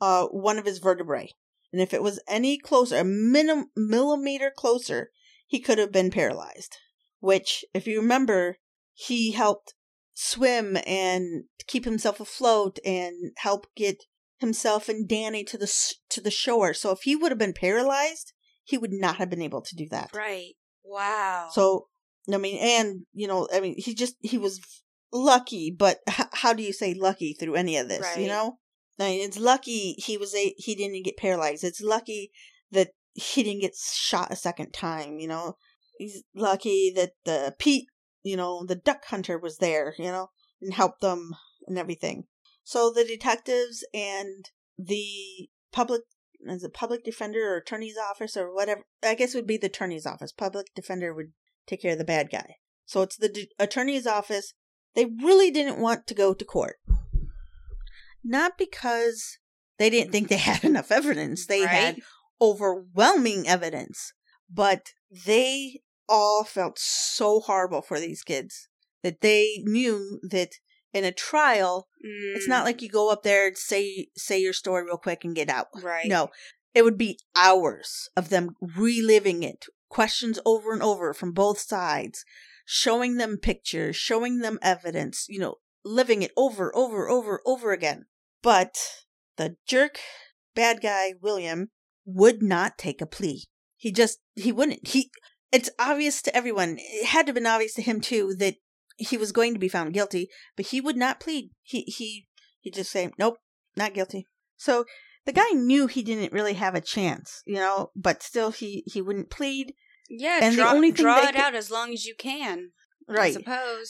[0.00, 1.28] uh one of his vertebrae.
[1.70, 5.10] And if it was any closer, a minim- millimeter closer,
[5.46, 6.78] he could have been paralyzed.
[7.18, 8.56] Which, if you remember,
[8.94, 9.74] he helped
[10.14, 14.04] swim and keep himself afloat and help get
[14.40, 15.72] himself and Danny to the
[16.08, 16.74] to the shore.
[16.74, 18.32] So if he would have been paralyzed,
[18.64, 20.10] he would not have been able to do that.
[20.12, 20.54] Right.
[20.84, 21.48] Wow.
[21.52, 21.86] So
[22.32, 24.60] I mean, and you know, I mean, he just he was
[25.12, 28.00] lucky, but h- how do you say lucky through any of this?
[28.22, 28.58] You know,
[28.98, 31.64] I mean, it's lucky he was a he didn't get paralyzed.
[31.64, 32.32] It's lucky
[32.70, 35.18] that he didn't get shot a second time.
[35.18, 35.56] You know,
[35.98, 37.86] he's lucky that the Pete,
[38.22, 39.94] you know, the duck hunter was there.
[39.98, 40.30] You know,
[40.60, 41.32] and helped them
[41.66, 42.24] and everything.
[42.64, 46.02] So the detectives and the public
[46.42, 49.66] is it public defender or attorney's office or whatever i guess it would be the
[49.66, 50.32] attorney's office.
[50.32, 51.32] Public defender would
[51.66, 52.56] take care of the bad guy.
[52.86, 54.54] So it's the d- attorney's office.
[54.94, 56.76] They really didn't want to go to court.
[58.24, 59.38] Not because
[59.78, 61.46] they didn't think they had enough evidence.
[61.46, 61.98] They had
[62.40, 64.12] overwhelming evidence.
[64.52, 64.88] But
[65.26, 68.68] they all felt so horrible for these kids
[69.02, 70.50] that they knew that
[70.92, 74.52] in a trial it's not Mm, like you go up there and say say your
[74.52, 76.06] story real quick and get out right.
[76.06, 76.30] no,
[76.74, 82.24] it would be hours of them reliving it, questions over and over from both sides,
[82.64, 88.06] showing them pictures, showing them evidence, you know, living it over, over, over, over again.
[88.42, 88.78] But
[89.36, 89.98] the jerk
[90.54, 91.70] bad guy, William,
[92.04, 93.46] would not take a plea.
[93.76, 94.88] He just, he wouldn't.
[94.88, 95.10] He,
[95.52, 98.56] it's obvious to everyone, it had to have been obvious to him too, that
[99.00, 101.50] he was going to be found guilty, but he would not plead.
[101.62, 102.26] He, he,
[102.60, 103.38] he just say, nope,
[103.76, 104.26] not guilty.
[104.56, 104.84] So
[105.26, 109.00] the guy knew he didn't really have a chance, you know, but still he he
[109.02, 109.74] wouldn't plead.
[110.08, 110.40] Yeah.
[110.42, 112.70] And the only thing draw it could- out as long as you can.
[113.08, 113.30] Right.
[113.30, 113.88] I suppose.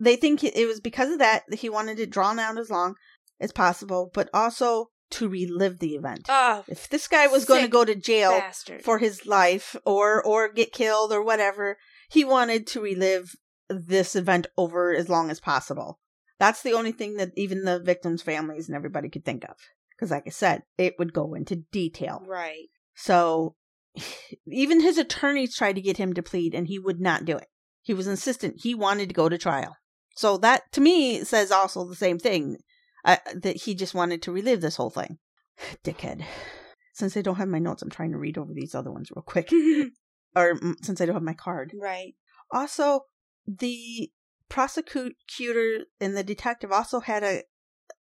[0.00, 2.94] They think it was because of that that he wanted it drawn out as long
[3.40, 6.26] as possible, but also to relive the event.
[6.28, 8.82] Oh, if this guy was going to go to jail bastard.
[8.82, 11.78] for his life or or get killed or whatever,
[12.10, 13.34] he wanted to relive
[13.68, 15.98] this event over as long as possible.
[16.38, 19.56] That's the only thing that even the victims' families and everybody could think of.
[19.90, 22.22] Because, like I said, it would go into detail.
[22.26, 22.68] right.
[22.94, 23.56] So
[24.46, 27.48] even his attorneys tried to get him to plead and he would not do it.
[27.82, 28.60] He was insistent.
[28.62, 29.76] He wanted to go to trial.
[30.16, 32.58] So that to me says also the same thing
[33.04, 35.18] uh, that he just wanted to relive this whole thing.
[35.84, 36.24] Dickhead.
[36.92, 39.22] Since I don't have my notes, I'm trying to read over these other ones real
[39.22, 39.50] quick.
[40.36, 41.72] or mm, since I don't have my card.
[41.80, 42.14] right.
[42.50, 43.02] Also,
[43.48, 44.10] the
[44.48, 47.42] prosecutor and the detective also had a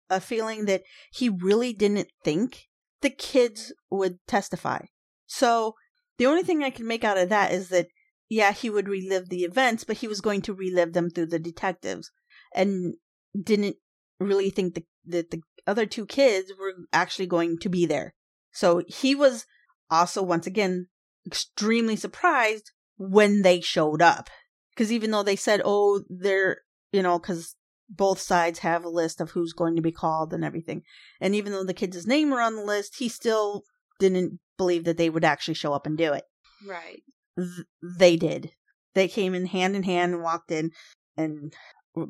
[0.10, 2.68] a feeling that he really didn't think
[3.02, 4.80] the kids would testify.
[5.26, 5.76] So
[6.18, 7.88] the only thing I can make out of that is that
[8.30, 11.40] yeah, he would relive the events, but he was going to relive them through the
[11.40, 12.12] detectives,
[12.56, 12.96] and
[13.42, 13.76] didn't
[14.20, 18.14] really think the, that the other two kids were actually going to be there.
[18.54, 19.46] So he was
[19.90, 20.88] also once again
[21.26, 24.30] extremely surprised when they showed up
[24.74, 26.62] because even though they said, "Oh, they're,"
[26.92, 27.56] you know, because
[27.90, 30.84] both sides have a list of who's going to be called and everything,
[31.20, 33.64] and even though the kids' name were on the list, he still
[34.00, 36.24] didn't believe that they would actually show up and do it.
[36.68, 37.02] Right.
[37.38, 38.52] Th- they did.
[38.94, 40.72] They came in hand in hand and walked in
[41.18, 41.54] and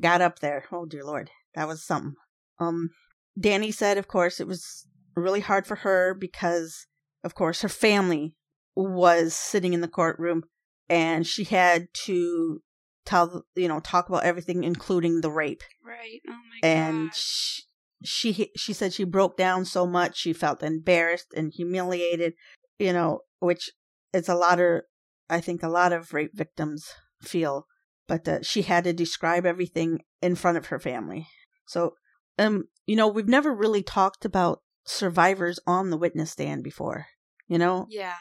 [0.00, 0.64] got up there.
[0.72, 2.14] Oh dear lord, that was something.
[2.58, 2.90] Um,
[3.38, 4.86] Danny said, of course, it was
[5.16, 6.86] really hard for her because,
[7.24, 8.34] of course, her family
[8.74, 10.44] was sitting in the courtroom
[10.88, 12.62] and she had to
[13.04, 15.62] tell, you know, talk about everything, including the rape.
[15.84, 16.20] Right.
[16.28, 17.14] Oh my And god.
[17.16, 17.62] she,
[18.04, 22.34] she she said she broke down so much she felt embarrassed and humiliated,
[22.78, 23.70] you know, which
[24.12, 24.82] is a lot of
[25.30, 27.66] I think a lot of rape victims feel.
[28.08, 31.28] But uh, she had to describe everything in front of her family.
[31.66, 31.94] So,
[32.38, 37.06] um, you know, we've never really talked about survivors on the witness stand before.
[37.46, 38.16] You know, Yeah.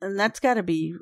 [0.00, 0.94] and that's got to be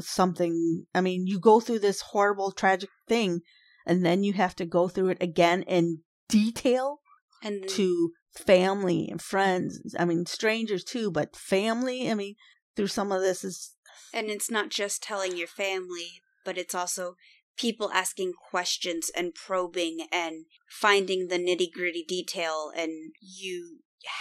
[0.00, 0.86] something.
[0.94, 3.40] I mean, you go through this horrible, tragic thing,
[3.86, 7.00] and then you have to go through it again in detail
[7.42, 8.12] And to
[8.46, 9.94] family and friends.
[9.98, 12.10] I mean, strangers too, but family.
[12.10, 12.34] I mean,
[12.76, 13.74] through some of this is
[14.12, 17.16] and it's not just telling your family, but it's also
[17.56, 23.80] people asking questions and probing and finding the nitty gritty detail, and you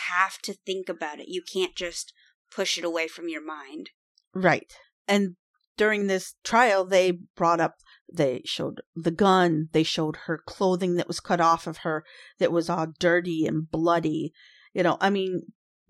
[0.09, 1.27] have to think about it.
[1.27, 2.13] You can't just
[2.53, 3.91] push it away from your mind.
[4.33, 4.73] Right.
[5.07, 5.35] And
[5.77, 7.75] during this trial, they brought up,
[8.11, 12.03] they showed the gun, they showed her clothing that was cut off of her
[12.39, 14.33] that was all dirty and bloody.
[14.73, 15.41] You know, I mean,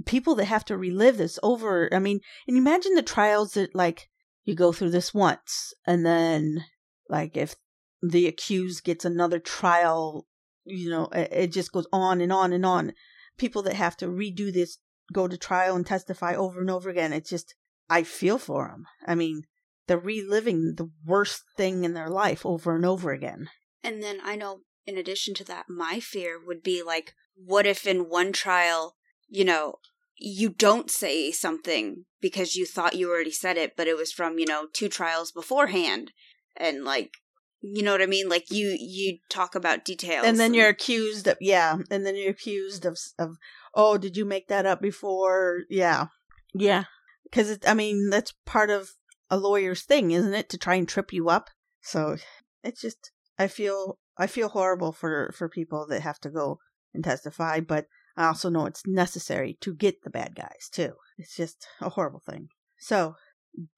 [0.05, 4.09] people that have to relive this over, I mean, and imagine the trials that, like,
[4.43, 6.65] you go through this once, and then,
[7.09, 7.55] like, if
[8.01, 10.27] the accused gets another trial,
[10.65, 12.93] you know, it, just goes on and on and on.
[13.37, 14.77] People that have to redo this,
[15.13, 17.13] go to trial and testify over and over again.
[17.13, 17.55] It's just,
[17.89, 18.85] I feel for them.
[19.07, 19.43] I mean,
[19.87, 23.49] they're reliving the worst thing in their life over and over again.
[23.83, 27.85] And then I know, in addition to that, my fear would be like, what if
[27.85, 28.95] in one trial,
[29.27, 29.75] you know,
[30.17, 34.39] you don't say something because you thought you already said it, but it was from,
[34.39, 36.11] you know, two trials beforehand.
[36.55, 37.15] And like,
[37.61, 38.29] you know what I mean?
[38.29, 40.25] Like you, you talk about details.
[40.25, 41.77] And then you're accused of, yeah.
[41.89, 43.37] And then you're accused of, of,
[43.73, 45.61] oh, did you make that up before?
[45.69, 46.07] Yeah.
[46.53, 46.85] Yeah.
[47.31, 48.91] Cause I mean, that's part of
[49.29, 50.49] a lawyer's thing, isn't it?
[50.49, 51.49] To try and trip you up.
[51.81, 52.17] So
[52.63, 56.59] it's just, I feel, I feel horrible for, for people that have to go
[56.93, 60.93] and testify, but I also know it's necessary to get the bad guys too.
[61.17, 62.49] It's just a horrible thing.
[62.77, 63.15] So,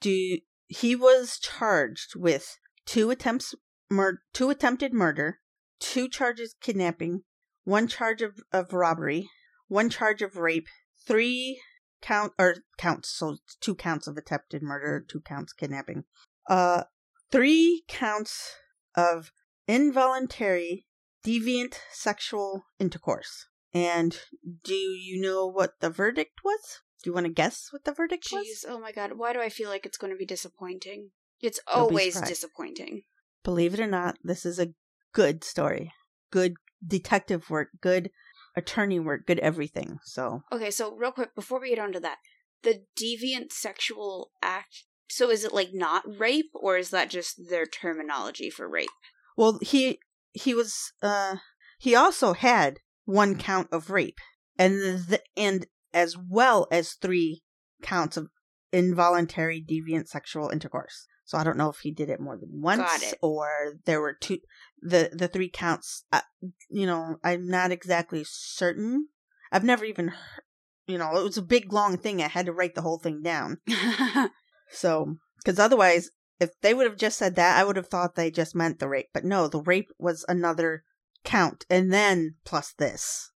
[0.01, 3.53] do he was charged with two attempts
[3.89, 5.39] mur- two attempted murder,
[5.79, 7.23] two charges kidnapping,
[7.63, 9.29] one charge of, of robbery,
[9.67, 10.67] one charge of rape,
[11.05, 11.61] three
[12.05, 16.03] count or counts so two counts of attempted murder, two counts kidnapping.
[16.47, 16.83] Uh
[17.31, 18.55] three counts
[18.95, 19.31] of
[19.67, 20.85] involuntary
[21.25, 23.47] deviant sexual intercourse.
[23.73, 24.17] And
[24.63, 26.81] do you know what the verdict was?
[27.03, 28.65] Do you want to guess what the verdict Jeez, was?
[28.69, 31.09] oh my god, why do I feel like it's going to be disappointing?
[31.41, 33.01] It's always disappointing.
[33.43, 34.73] Believe it or not, this is a
[35.11, 35.91] good story.
[36.31, 38.11] Good detective work, good
[38.55, 39.99] attorney work, good everything.
[40.03, 42.17] So, Okay, so real quick before we get onto that,
[42.63, 44.83] the deviant sexual act.
[45.09, 48.89] So is it like not rape, or is that just their terminology for rape?
[49.37, 49.99] well, he
[50.33, 51.35] he was uh
[51.77, 54.17] he also had one count of rape
[54.57, 54.73] and
[55.07, 57.43] the, and as well as three
[57.81, 58.29] counts of
[58.71, 61.05] involuntary deviant sexual intercourse.
[61.25, 64.39] So I don't know if he did it more than once or there were two
[64.81, 66.21] the the three counts uh,
[66.69, 69.07] you know, I'm not exactly certain.
[69.51, 70.43] I've never even heard,
[70.87, 72.21] you know, it was a big long thing.
[72.21, 73.57] I had to write the whole thing down.
[74.69, 76.09] So, because otherwise,
[76.39, 78.89] if they would have just said that, I would have thought they just meant the
[78.89, 79.09] rape.
[79.13, 80.83] But no, the rape was another
[81.23, 83.31] count, and then plus this.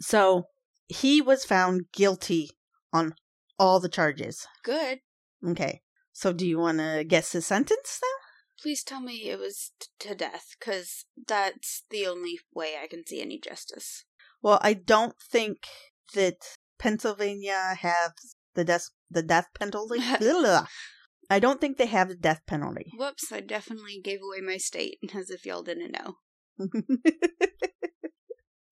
[0.00, 0.48] So,
[0.86, 2.50] he was found guilty
[2.92, 3.14] on
[3.58, 4.46] all the charges.
[4.62, 5.00] Good.
[5.46, 5.82] Okay.
[6.18, 8.62] So, do you want to guess his sentence now?
[8.62, 13.04] Please tell me it was t- to death, because that's the only way I can
[13.06, 14.06] see any justice.
[14.40, 15.66] Well, I don't think
[16.14, 16.36] that
[16.78, 18.12] Pennsylvania has
[18.54, 19.98] the death the death penalty.
[21.28, 22.92] I don't think they have the death penalty.
[22.96, 26.14] Whoops, I definitely gave away my state, as if y'all didn't know.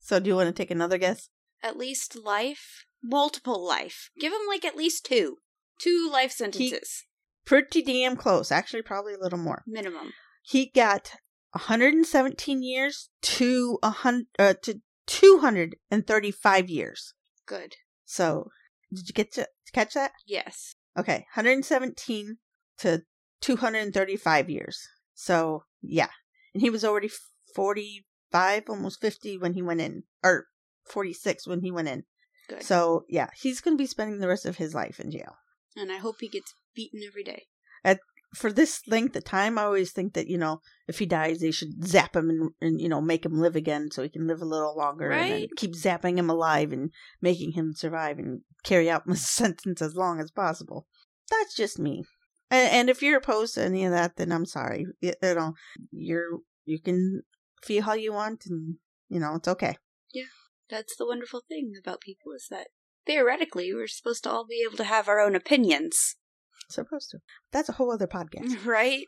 [0.00, 1.28] so, do you want to take another guess?
[1.62, 2.86] At least life?
[3.02, 4.08] Multiple life.
[4.18, 5.40] Give him like at least two.
[5.78, 7.04] Two life sentences.
[7.44, 8.50] Pretty damn close.
[8.50, 9.62] Actually, probably a little more.
[9.66, 10.12] minimum.
[10.42, 11.12] He got
[11.52, 17.14] 117 years to a hun- uh, to 235 years.
[17.46, 17.76] Good.
[18.04, 18.50] So,
[18.92, 20.12] did you get to catch that?
[20.26, 20.74] Yes.
[20.98, 22.38] Okay, 117
[22.78, 23.02] to
[23.40, 24.88] 235 years.
[25.14, 26.08] So, yeah.
[26.54, 27.10] And he was already
[27.54, 30.46] 45, almost 50 when he went in, or
[30.84, 32.04] 46 when he went in.
[32.48, 32.62] Good.
[32.62, 35.36] So, yeah, he's going to be spending the rest of his life in jail.
[35.76, 37.46] and I hope he gets beaten every day.
[38.34, 41.52] For this length of time, I always think that, you know, if he dies, they
[41.52, 44.42] should zap him and, and you know, make him live again so he can live
[44.42, 45.12] a little longer.
[45.12, 49.80] And then keep zapping him alive and making him survive and carry out his sentence
[49.80, 50.88] as long as possible.
[51.30, 52.02] That's just me.
[52.50, 54.86] And, and if you're opposed to any of that, then I'm sorry.
[55.00, 55.54] You, you know,
[55.92, 57.22] you're, you can
[57.62, 59.76] feel how you want and, you know, it's okay.
[60.12, 60.24] Yeah,
[60.68, 62.68] that's the wonderful thing about people is that
[63.06, 66.16] theoretically we're supposed to all be able to have our own opinions.
[66.68, 67.18] Supposed to.
[67.52, 68.64] That's a whole other podcast.
[68.64, 69.06] Right?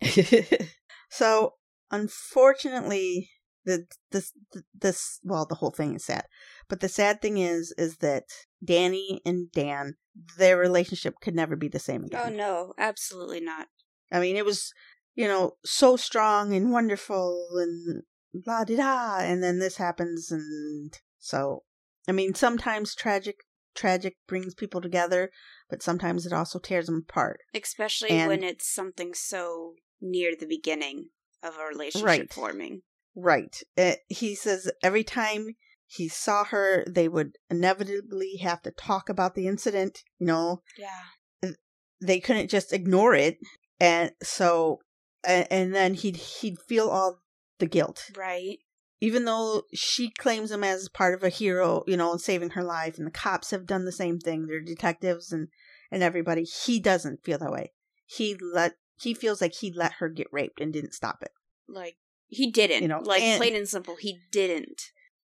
[1.10, 1.54] so
[1.90, 3.30] unfortunately
[3.64, 4.32] the this
[4.78, 6.24] this well the whole thing is sad
[6.68, 8.24] but the sad thing is is that
[8.64, 9.94] danny and dan
[10.38, 12.20] their relationship could never be the same oh, again.
[12.26, 13.68] Oh no, absolutely not.
[14.12, 14.72] i mean it was
[15.14, 18.02] you know so strong and wonderful and
[18.44, 21.62] blah da da and then this happens and so
[22.08, 23.36] i mean sometimes tragic
[23.74, 25.30] tragic brings people together
[25.70, 30.46] but sometimes it also tears them apart Especially And- when it's something so near the
[30.46, 31.10] beginning
[31.42, 32.32] of a relationship Right.
[32.32, 32.82] forming.
[33.14, 33.56] Right.
[33.76, 35.56] Uh, he says every time
[35.86, 40.02] he saw her, they would inevitably have to talk about the incident.
[40.18, 41.52] You know, Yeah.
[42.00, 43.38] they couldn't just ignore it,
[43.78, 44.80] and so,
[45.24, 47.20] and, and then he'd he'd feel all
[47.58, 48.58] the guilt, Right.
[49.00, 52.96] Even though she claims him as part of a hero, you know, saving her life,
[52.98, 54.46] and the cops have done the same thing.
[54.46, 55.48] They're detectives and
[55.90, 56.42] and everybody.
[56.44, 57.72] He doesn't feel that way.
[58.06, 61.32] He let he feels like he let her get raped and didn't stop it.
[61.68, 61.96] Like
[62.28, 62.82] he didn't.
[62.82, 64.80] You know, like and- plain and simple, he didn't.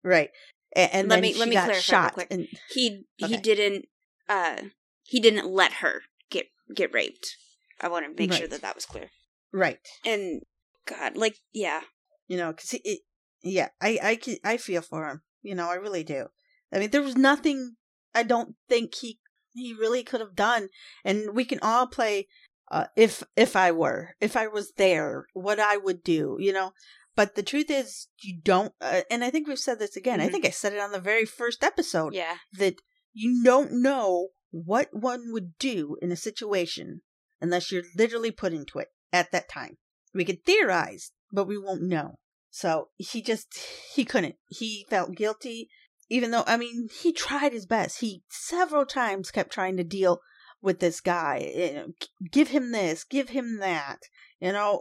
[0.02, 0.30] Right.
[0.74, 2.12] And, and Let then me- let me clarify shot.
[2.14, 2.28] quick.
[2.30, 3.86] And He he didn't.
[4.28, 4.62] Uh,
[5.04, 7.36] he didn't let her get get raped.
[7.80, 9.10] I want to make sure that that was clear.
[9.52, 9.78] right.
[10.04, 10.42] And
[10.86, 11.82] God, like, yeah,
[12.26, 13.00] You know, because it,
[13.46, 15.22] yeah, I I I feel for him.
[15.42, 16.26] You know, I really do.
[16.72, 17.76] I mean, there was nothing
[18.14, 19.20] I don't think he
[19.54, 20.68] he really could have done,
[21.04, 22.28] and we can all play.
[22.68, 26.72] Uh, if if I were, if I was there, what I would do, you know.
[27.14, 28.74] But the truth is, you don't.
[28.80, 30.20] Uh, and I think we've said this again.
[30.20, 30.32] I Mhm.
[30.32, 32.82] think I said it on the very first episode yeah, that
[33.12, 37.02] you don't know what one would do in a situation
[37.40, 39.78] unless you're literally put into it at that time.
[40.12, 42.18] We could theorize, but we won't know.
[42.56, 43.54] So he just,
[43.92, 44.36] he couldn't.
[44.48, 45.68] He felt guilty,
[46.08, 48.00] even though, I mean, he tried his best.
[48.00, 50.20] He several times kept trying to deal
[50.62, 51.52] with this guy.
[51.54, 51.86] You know,
[52.32, 53.98] give him this, give him that.
[54.40, 54.80] You know,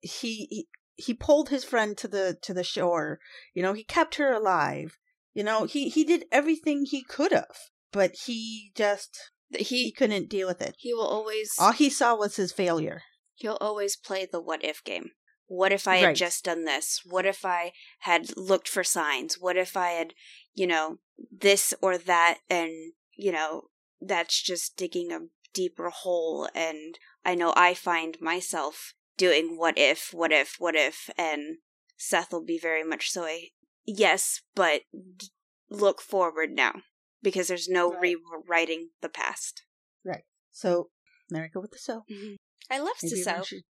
[0.00, 3.18] he, he, he pulled his friend to the to the shore.
[3.52, 4.96] You know, he kept her alive.
[5.34, 7.58] You know, he he did everything he could have,
[7.92, 10.76] but he just he he couldn't deal with it.
[10.78, 13.02] he will always All he saw was his failure.
[13.34, 15.10] he'll always play the what if game.
[15.52, 16.16] What if I had Right.
[16.16, 17.00] just done this?
[17.04, 19.36] What if I had looked for signs?
[19.36, 20.14] What if I had,
[20.54, 23.70] you know, this or that and, you know,
[24.00, 30.14] that's just digging a deeper hole and I know I find myself doing what if,
[30.14, 31.58] what if, what if and
[31.96, 33.50] Seth will be very much so a
[33.84, 34.82] yes, but
[35.68, 36.82] look forward now
[37.24, 38.16] because there's no Right.
[38.46, 39.64] rewriting the past.
[40.04, 40.22] Right.
[40.52, 40.90] So
[41.28, 42.04] America with the soap.
[42.08, 42.36] Mm-hmm.
[42.70, 43.64] I love to Maybe one should-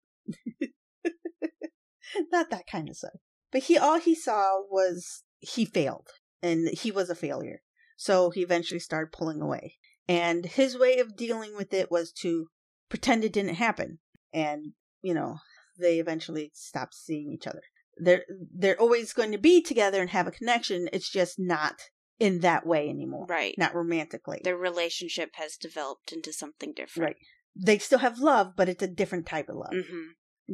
[2.33, 3.21] Not that kind of soap.
[3.53, 6.09] But he all he saw was he failed
[6.43, 7.61] and he was a failure.
[7.97, 9.77] So he eventually started pulling away.
[10.09, 12.47] And his way of dealing with it was to
[12.89, 13.99] pretend it didn't happen.
[14.33, 15.39] And, you know,
[15.81, 17.63] they eventually stopped seeing each other.
[17.99, 20.89] They're they're always going to be together and have a connection.
[20.93, 21.75] It's just not
[22.19, 23.27] in that way anymore.
[23.29, 23.55] Right.
[23.59, 24.41] Not romantically.
[24.45, 27.07] their relationship has developed into something different.
[27.07, 27.17] Right.
[27.59, 29.73] They still have love, but it's a different type of love.
[29.73, 30.09] hmm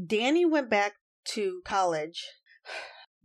[0.06, 0.94] Danny went back
[1.26, 2.24] to college,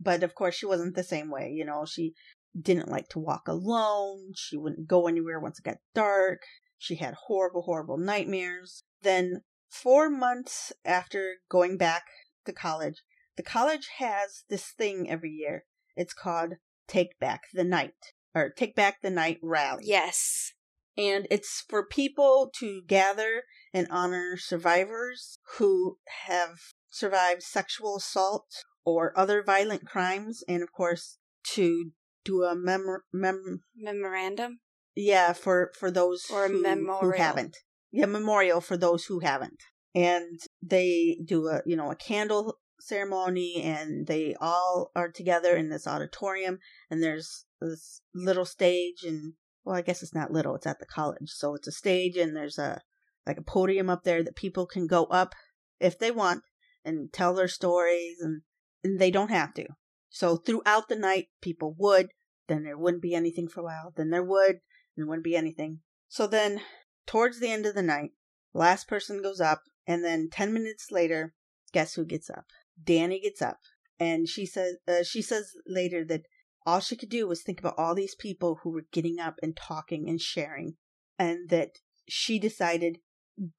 [0.00, 1.50] but of course she wasn't the same way.
[1.50, 2.14] You know, she
[2.60, 4.32] didn't like to walk alone.
[4.34, 6.40] She wouldn't go anywhere once it got dark.
[6.78, 8.84] She had horrible, horrible nightmares.
[9.02, 12.04] Then, four months after going back
[12.46, 13.02] to college,
[13.36, 15.64] the college has this thing every year.
[15.96, 16.54] It's called
[16.86, 17.94] Take Back the Night
[18.34, 20.52] or Take Back the Night Rally Yes.
[20.96, 23.42] and it's for people to gather
[23.74, 26.58] and honor survivors who have
[26.90, 28.46] survived sexual assault
[28.84, 31.90] or other violent crimes and of course to
[32.24, 34.60] do a mem- mem- Memorandum.
[34.94, 36.62] yeah for for those Or who,
[37.00, 37.56] who haven't.
[37.90, 39.62] Yeah memorial for those who haven't.
[39.94, 45.68] And they do a you know a candle ceremony and they all are together in
[45.68, 46.58] this auditorium
[46.90, 49.32] and there's this little stage and
[49.64, 51.30] well i guess it's not little it's at the college.
[51.30, 52.80] So it's a stage and there's a
[53.26, 55.34] like a podium up there that people can go up
[55.80, 56.42] if they want
[56.88, 58.42] and tell their stories and,
[58.82, 59.66] and they don't have to.
[60.08, 62.08] So throughout the night people would
[62.48, 64.60] then there wouldn't be anything for a while then there would and
[64.96, 65.80] there wouldn't be anything.
[66.08, 66.62] So then
[67.06, 68.12] towards the end of the night
[68.54, 71.34] last person goes up and then 10 minutes later
[71.72, 72.46] guess who gets up?
[72.82, 73.58] Danny gets up.
[74.00, 76.22] And she says uh, she says later that
[76.64, 79.56] all she could do was think about all these people who were getting up and
[79.56, 80.76] talking and sharing
[81.18, 81.78] and that
[82.08, 82.98] she decided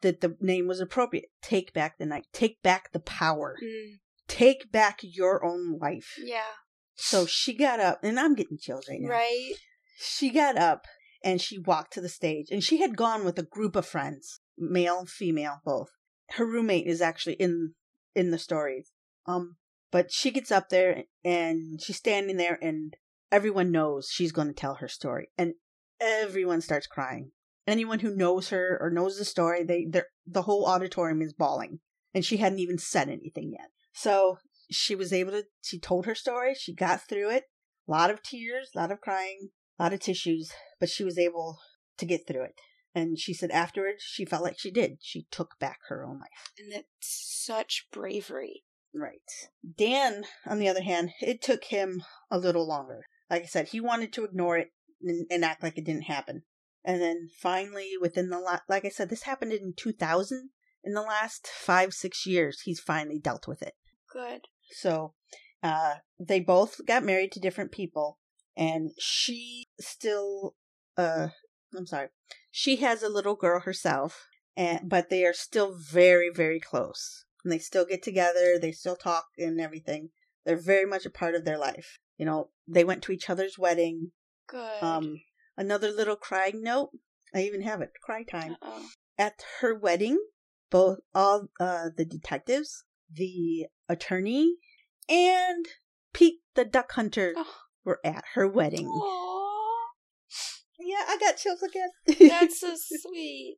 [0.01, 1.25] that the name was appropriate.
[1.41, 2.25] Take back the night.
[2.33, 3.55] Take back the power.
[4.27, 6.13] Take back your own life.
[6.21, 6.41] Yeah.
[6.95, 9.09] so she got up and i'm getting chills right now.
[9.09, 9.53] Right.
[9.97, 10.85] she got up
[11.23, 14.41] and she walked to the stage and she had gone with a group of friends
[14.57, 15.89] male female both.
[16.31, 17.73] Her roommate is actually in
[18.15, 18.91] in the stories.
[19.25, 19.55] Um
[19.91, 22.93] but she gets up there and she's standing there and
[23.31, 25.53] everyone knows she's going to tell her story and
[25.99, 27.31] everyone starts crying
[27.69, 29.85] anyone who knows her or knows the story they
[30.25, 31.79] the whole auditorium is bawling
[32.13, 34.37] and she hadn't even said anything yet so
[34.71, 37.43] she was able to she told her story she got through it
[37.87, 39.49] a lot of tears a lot of crying
[39.79, 41.59] a lot of tissues, but she was able
[41.97, 42.55] to get through it.
[42.93, 44.97] And she said afterwards, she felt like she did.
[45.01, 46.51] She took back her own life.
[46.57, 48.63] And that's such bravery.
[48.93, 49.19] Right.
[49.77, 53.05] Dan, on the other hand, it took him a little longer.
[53.29, 54.69] Like I said, he wanted to ignore it
[55.01, 56.43] and, and act like it didn't happen.
[56.89, 60.49] And then finally, within the la- like I said, this happened in 2000.
[60.83, 63.75] In the last five, six years, he's finally dealt with it.
[64.11, 64.47] Good.
[64.71, 65.13] So,
[65.61, 68.17] uh, they both got married to different people,
[68.57, 70.55] and she still,
[70.97, 71.27] uh,
[71.77, 72.07] I'm sorry,
[72.49, 74.25] she has a little girl herself,
[74.57, 77.25] and but they are still very, very close.
[77.43, 80.09] And they still get together, they still talk and everything.
[80.43, 81.99] They're very much a part of their life.
[82.17, 84.11] You know, they went to each other's wedding.
[84.47, 84.81] Good.
[84.81, 85.21] Um,
[85.59, 86.89] another little crying note.
[87.35, 87.91] I even have it.
[88.01, 88.53] Cry time.
[88.61, 88.85] Uh-oh.
[89.17, 90.17] At her wedding,
[90.71, 92.83] both all uh, the detectives,
[93.13, 94.55] the attorney,
[95.07, 95.65] and
[96.13, 97.53] Pete the duck hunter Oh.
[97.85, 98.87] were at her wedding.
[98.87, 99.87] Aw,
[100.79, 101.89] Yeah, I got chills again.
[102.29, 103.57] that's so sweet.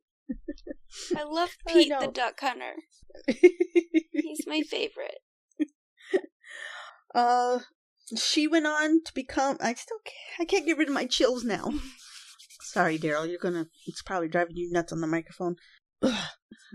[1.16, 2.74] I love I Pete the duck hunter.
[4.12, 5.18] He's my favorite.
[7.14, 7.60] uh,
[8.16, 9.56] she went on to become.
[9.60, 11.72] I still can't, I can't get rid of my chills now.
[12.60, 13.28] Sorry, Daryl.
[13.28, 13.66] You're gonna.
[13.86, 15.56] It's probably driving you nuts on the microphone.
[16.02, 16.28] Ugh,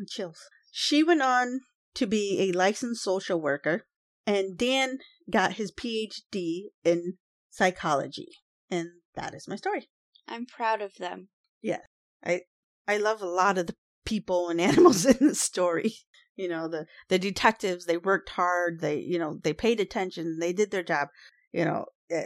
[0.07, 0.39] chills.
[0.71, 1.61] She went on
[1.95, 3.85] to be a licensed social worker,
[4.25, 7.17] and Dan got his PhD in
[7.49, 8.29] psychology,
[8.69, 9.89] and that is my story.
[10.27, 11.29] I'm proud of them.
[11.61, 11.81] Yeah,
[12.23, 12.41] I
[12.87, 13.75] I love a lot of the
[14.05, 15.95] people and animals in the story.
[16.37, 18.79] You know, the the detectives, they worked hard.
[18.79, 20.37] They, you know, they paid attention.
[20.39, 21.09] They did their job.
[21.51, 21.85] You know,
[22.15, 22.21] uh,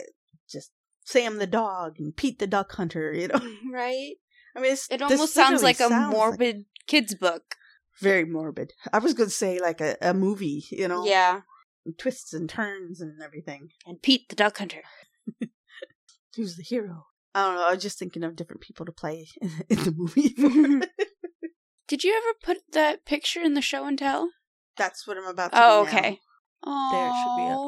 [0.50, 0.72] just
[1.06, 3.14] Sam the dog and Pete the duck hunter.
[3.14, 3.40] You know,
[3.72, 4.14] Right?
[4.56, 7.56] I mean, it's, It almost sounds like a sounds morbid kids book.
[8.02, 8.74] very morbid.
[8.92, 10.66] I was going to say like a, a movie.
[10.72, 11.42] You know, Yeah.
[11.98, 13.70] twists and turns and everything.
[13.88, 14.82] And Pete the duck hunter.
[16.36, 17.06] Who's the hero?
[17.34, 17.68] I don't know.
[17.68, 19.28] I was just thinking of different people to play
[19.70, 20.36] in the movie.
[21.92, 24.30] Did you ever put that picture in the show and tell?
[24.78, 25.98] That's what I'm about to Oh, do now.
[25.98, 26.20] okay.
[26.66, 27.60] Oh, There it should be up.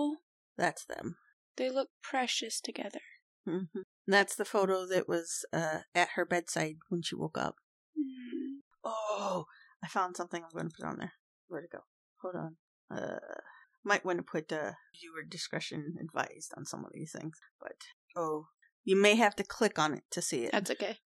[0.58, 1.18] That's them.
[1.58, 3.02] They look precious together.
[3.46, 3.64] hmm
[4.08, 7.56] That's the photo that was uh, at her bedside when she woke up.
[8.00, 8.62] Mm.
[8.86, 9.48] Oh,
[9.84, 11.12] I found something I'm going to put on there.
[11.50, 11.80] Where'd it go?
[12.22, 12.56] Hold on.
[12.90, 13.20] Uh,
[13.84, 17.76] might want to put uh, viewer discretion advised on some of these things, but
[18.16, 18.48] oh,
[18.86, 20.54] you may have to click on it to see it.
[20.54, 21.00] That's okay.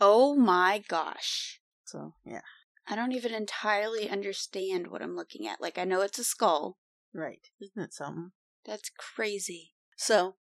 [0.00, 1.60] Oh my gosh.
[1.84, 2.40] So yeah,
[2.88, 5.60] I don't even entirely understand what I'm looking at.
[5.60, 6.78] Like, I know it's a skull.
[7.12, 7.40] right.
[7.60, 8.32] Isn't it something?
[8.64, 9.72] That's crazy.
[9.96, 10.36] So,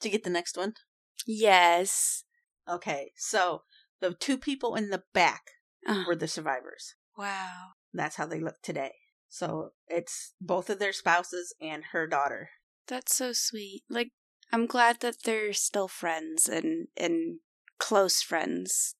[0.00, 0.74] to get the next one.
[1.26, 2.24] Yes.
[2.68, 3.62] Okay, so
[4.00, 5.42] the two people in the back
[5.86, 6.94] Uh, were the survivors.
[7.16, 7.70] wow.
[7.92, 8.92] That's how they look today.
[9.28, 12.50] So it's both of their spouses and her daughter.
[12.86, 13.82] That's so sweet.
[13.88, 14.12] Like,
[14.52, 17.40] I'm glad that they're still friends and and
[17.78, 18.94] close friends.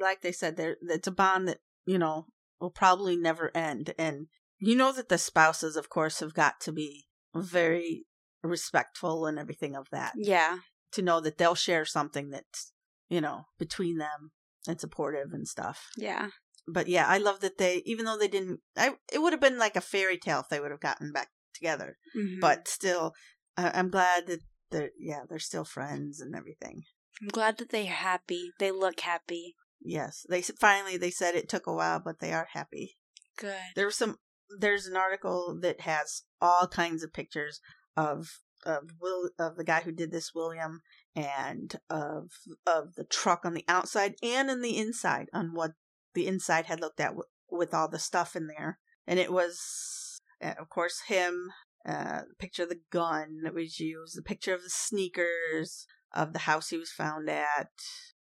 [0.00, 2.26] Like they said, there it's a bond that you know
[2.60, 3.94] will probably never end.
[3.98, 4.26] And
[4.58, 8.06] you know that the spouses, of course, have got to be very
[8.42, 10.12] respectful and everything of that.
[10.16, 10.58] Yeah.
[10.92, 12.72] To know that they'll share something that's
[13.08, 14.32] you know between them
[14.66, 15.88] and supportive and stuff.
[15.96, 16.28] Yeah.
[16.68, 19.58] But yeah, I love that they, even though they didn't, I it would have been
[19.58, 21.96] like a fairy tale if they would have gotten back together.
[22.16, 22.40] Mhm.
[22.40, 23.12] But still,
[23.56, 24.40] I, I'm glad that
[24.70, 26.82] they're yeah they're still friends and everything.
[27.22, 28.50] I'm glad that they're happy.
[28.58, 29.54] They look happy.
[29.80, 32.96] Yes, they finally they said it took a while, but they are happy.
[33.36, 33.54] Good.
[33.74, 34.16] There was some.
[34.58, 37.60] There's an article that has all kinds of pictures
[37.96, 40.80] of of Will of the guy who did this, William,
[41.14, 42.30] and of
[42.66, 45.72] of the truck on the outside and in the inside on what
[46.14, 50.20] the inside had looked at w- with all the stuff in there, and it was
[50.42, 51.50] uh, of course him.
[51.88, 56.40] Uh, picture of the gun that was used, the picture of the sneakers, of the
[56.40, 57.70] house he was found at,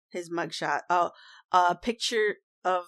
[0.09, 0.81] his mugshot.
[0.89, 1.11] Oh,
[1.55, 2.85] a picture of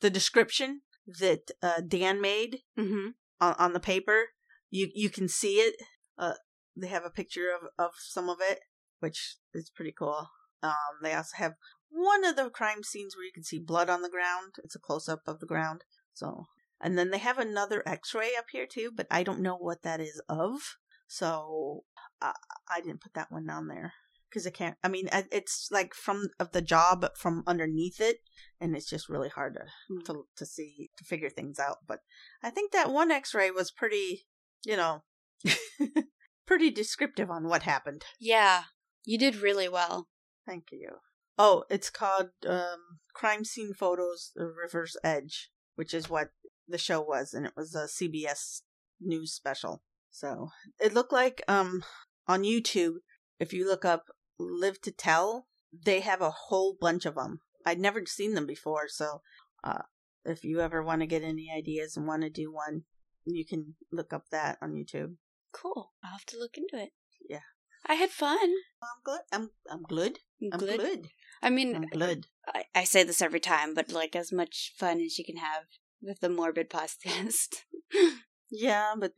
[0.00, 3.08] the description that uh, Dan made Mm-hmm.
[3.40, 4.30] on, on the paper.
[4.70, 5.76] You you can see it.
[6.18, 6.34] Uh,
[6.76, 8.60] they have a picture of, of some of it,
[9.00, 10.28] which is pretty cool.
[10.62, 11.54] Um, they also have
[11.90, 14.54] one of the crime scenes where you can see blood on the ground.
[14.64, 15.84] It's a close up of the ground.
[16.14, 16.46] So,
[16.80, 20.00] and then they have another X-ray up here too, but I don't know what that
[20.00, 20.76] is of.
[21.06, 21.84] So,
[22.20, 22.32] I
[22.68, 23.92] I didn't put that one down there
[24.32, 24.76] because I can't.
[24.82, 28.18] I mean, it's like from of the job from underneath it,
[28.60, 31.78] and it's just really hard to to to see to figure things out.
[31.86, 32.00] But
[32.42, 34.26] I think that one X-ray was pretty,
[34.64, 35.02] you know,
[36.46, 38.04] pretty descriptive on what happened.
[38.18, 38.64] Yeah.
[39.04, 40.08] You did really well.
[40.46, 40.88] Thank you.
[41.36, 46.28] Oh, it's called um, Crime Scene Photos: The River's Edge, which is what
[46.68, 48.62] the show was, and it was a CBS
[49.00, 49.82] news special.
[50.10, 50.50] So
[50.80, 51.84] it looked like um
[52.28, 52.96] on YouTube,
[53.40, 54.04] if you look up
[54.38, 57.40] "Live to Tell," they have a whole bunch of them.
[57.64, 59.22] I'd never seen them before, so
[59.62, 59.82] uh,
[60.24, 62.82] if you ever want to get any ideas and want to do one,
[63.24, 65.14] you can look up that on YouTube.
[65.52, 65.92] Cool.
[66.04, 66.90] I'll have to look into it.
[67.28, 67.40] Yeah.
[67.86, 68.38] I had fun.
[68.82, 69.20] I'm good.
[69.32, 70.18] I'm I'm good.
[70.52, 70.80] I'm Good.
[70.80, 71.08] good.
[71.42, 72.26] I mean, I'm good.
[72.46, 75.64] I, I say this every time, but like as much fun as you can have
[76.00, 77.56] with the morbid podcast.
[78.54, 79.12] Yeah, but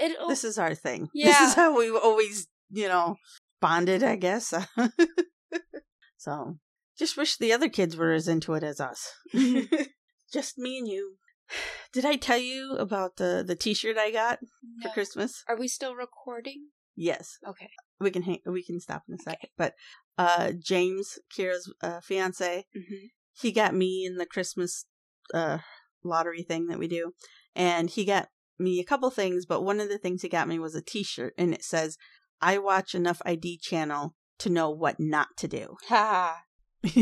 [0.00, 1.08] it this is our thing.
[1.14, 1.28] Yeah.
[1.28, 3.16] This is how we've always, you know,
[3.60, 4.52] bonded, I guess.
[6.16, 6.58] so,
[6.98, 9.12] just wish the other kids were as into it as us.
[10.32, 11.16] just me and you.
[11.92, 14.38] Did I tell you about the the T-shirt I got
[14.82, 15.42] for Christmas?
[15.48, 16.68] Are we still recording?
[16.96, 17.70] Yes, Okay.
[17.98, 19.48] we can hang, we can stop in a second.
[19.56, 19.74] But
[20.18, 24.84] uh, James, Kira's uh, fiance, hmm he got me in the Christmas
[25.32, 25.58] uh,
[26.04, 27.12] lottery thing that we do,
[27.56, 28.28] and he got
[28.58, 29.46] me a couple things.
[29.46, 31.96] But one of the things he got me was a T-shirt, and it says,
[32.40, 36.42] "I watch enough ID channel to know what not to do." Ha.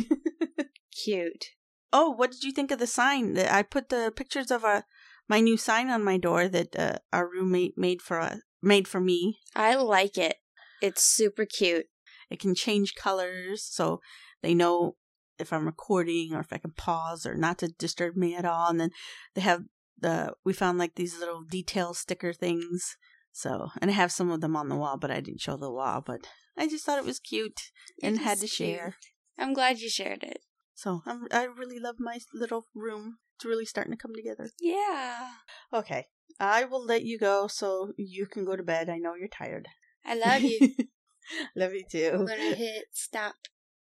[1.05, 1.45] Cute.
[1.93, 3.35] oh, what did you think of the sign?
[3.35, 4.85] That I put the pictures of a
[5.29, 9.01] my new sign on my door that uh, our roommate made for us, made for
[9.01, 9.39] me.
[9.55, 10.37] I like it.
[10.81, 11.87] It's super cute.
[12.31, 14.01] It can change colors so
[14.43, 14.97] they know
[15.39, 18.69] if I'm recording or if I can pause or not to disturb me at all.
[18.69, 18.91] And then
[19.35, 19.65] they have
[19.99, 22.97] the we found like these little detail sticker things.
[23.33, 25.71] So and I have some of them on the wall, but I didn't show the
[25.71, 26.03] wall.
[26.05, 26.27] But
[26.57, 27.61] I just thought it was cute
[28.03, 28.97] and It had to share.
[29.01, 29.47] cute.
[29.47, 30.41] I'm glad you shared it.
[30.75, 33.19] So I'm, I really love my little room.
[33.37, 34.51] It's really starting to come together.
[34.61, 35.31] Yeah.
[35.73, 36.07] Okay,
[36.41, 38.89] I will let you go so you can go to bed.
[38.89, 39.69] I know you're tired.
[40.05, 40.75] I love you.
[41.57, 42.11] love you too.
[42.15, 43.35] I'm gonna hit stop.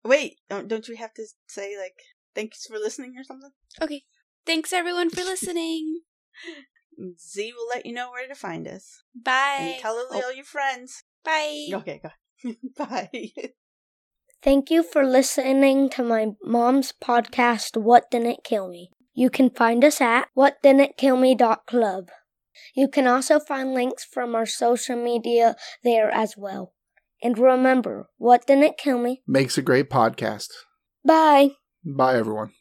[0.05, 1.95] Wait, don't don't you have to say like
[2.35, 3.51] thanks for listening or something?
[3.81, 4.05] Okay.
[4.45, 6.01] Thanks everyone for listening.
[7.19, 9.03] Z will let you know where to find us.
[9.15, 9.57] Bye.
[9.75, 10.09] And tell oh.
[10.13, 11.05] all Oh, your friends.
[11.25, 11.67] bye.
[11.73, 12.53] Okay, go.
[12.77, 13.11] Bye.
[14.43, 18.91] Thank you for listening to my mom's podcast, What Didn't Kill Me.
[19.13, 22.11] You can find us at whatdidn'tkillme.club.
[22.75, 26.73] You can also find links from our social media there as well.
[27.23, 29.23] And remember, what didn't kill me?
[29.27, 30.49] Makes a great podcast.
[31.05, 31.51] Bye.
[31.85, 32.53] Bye, everyone.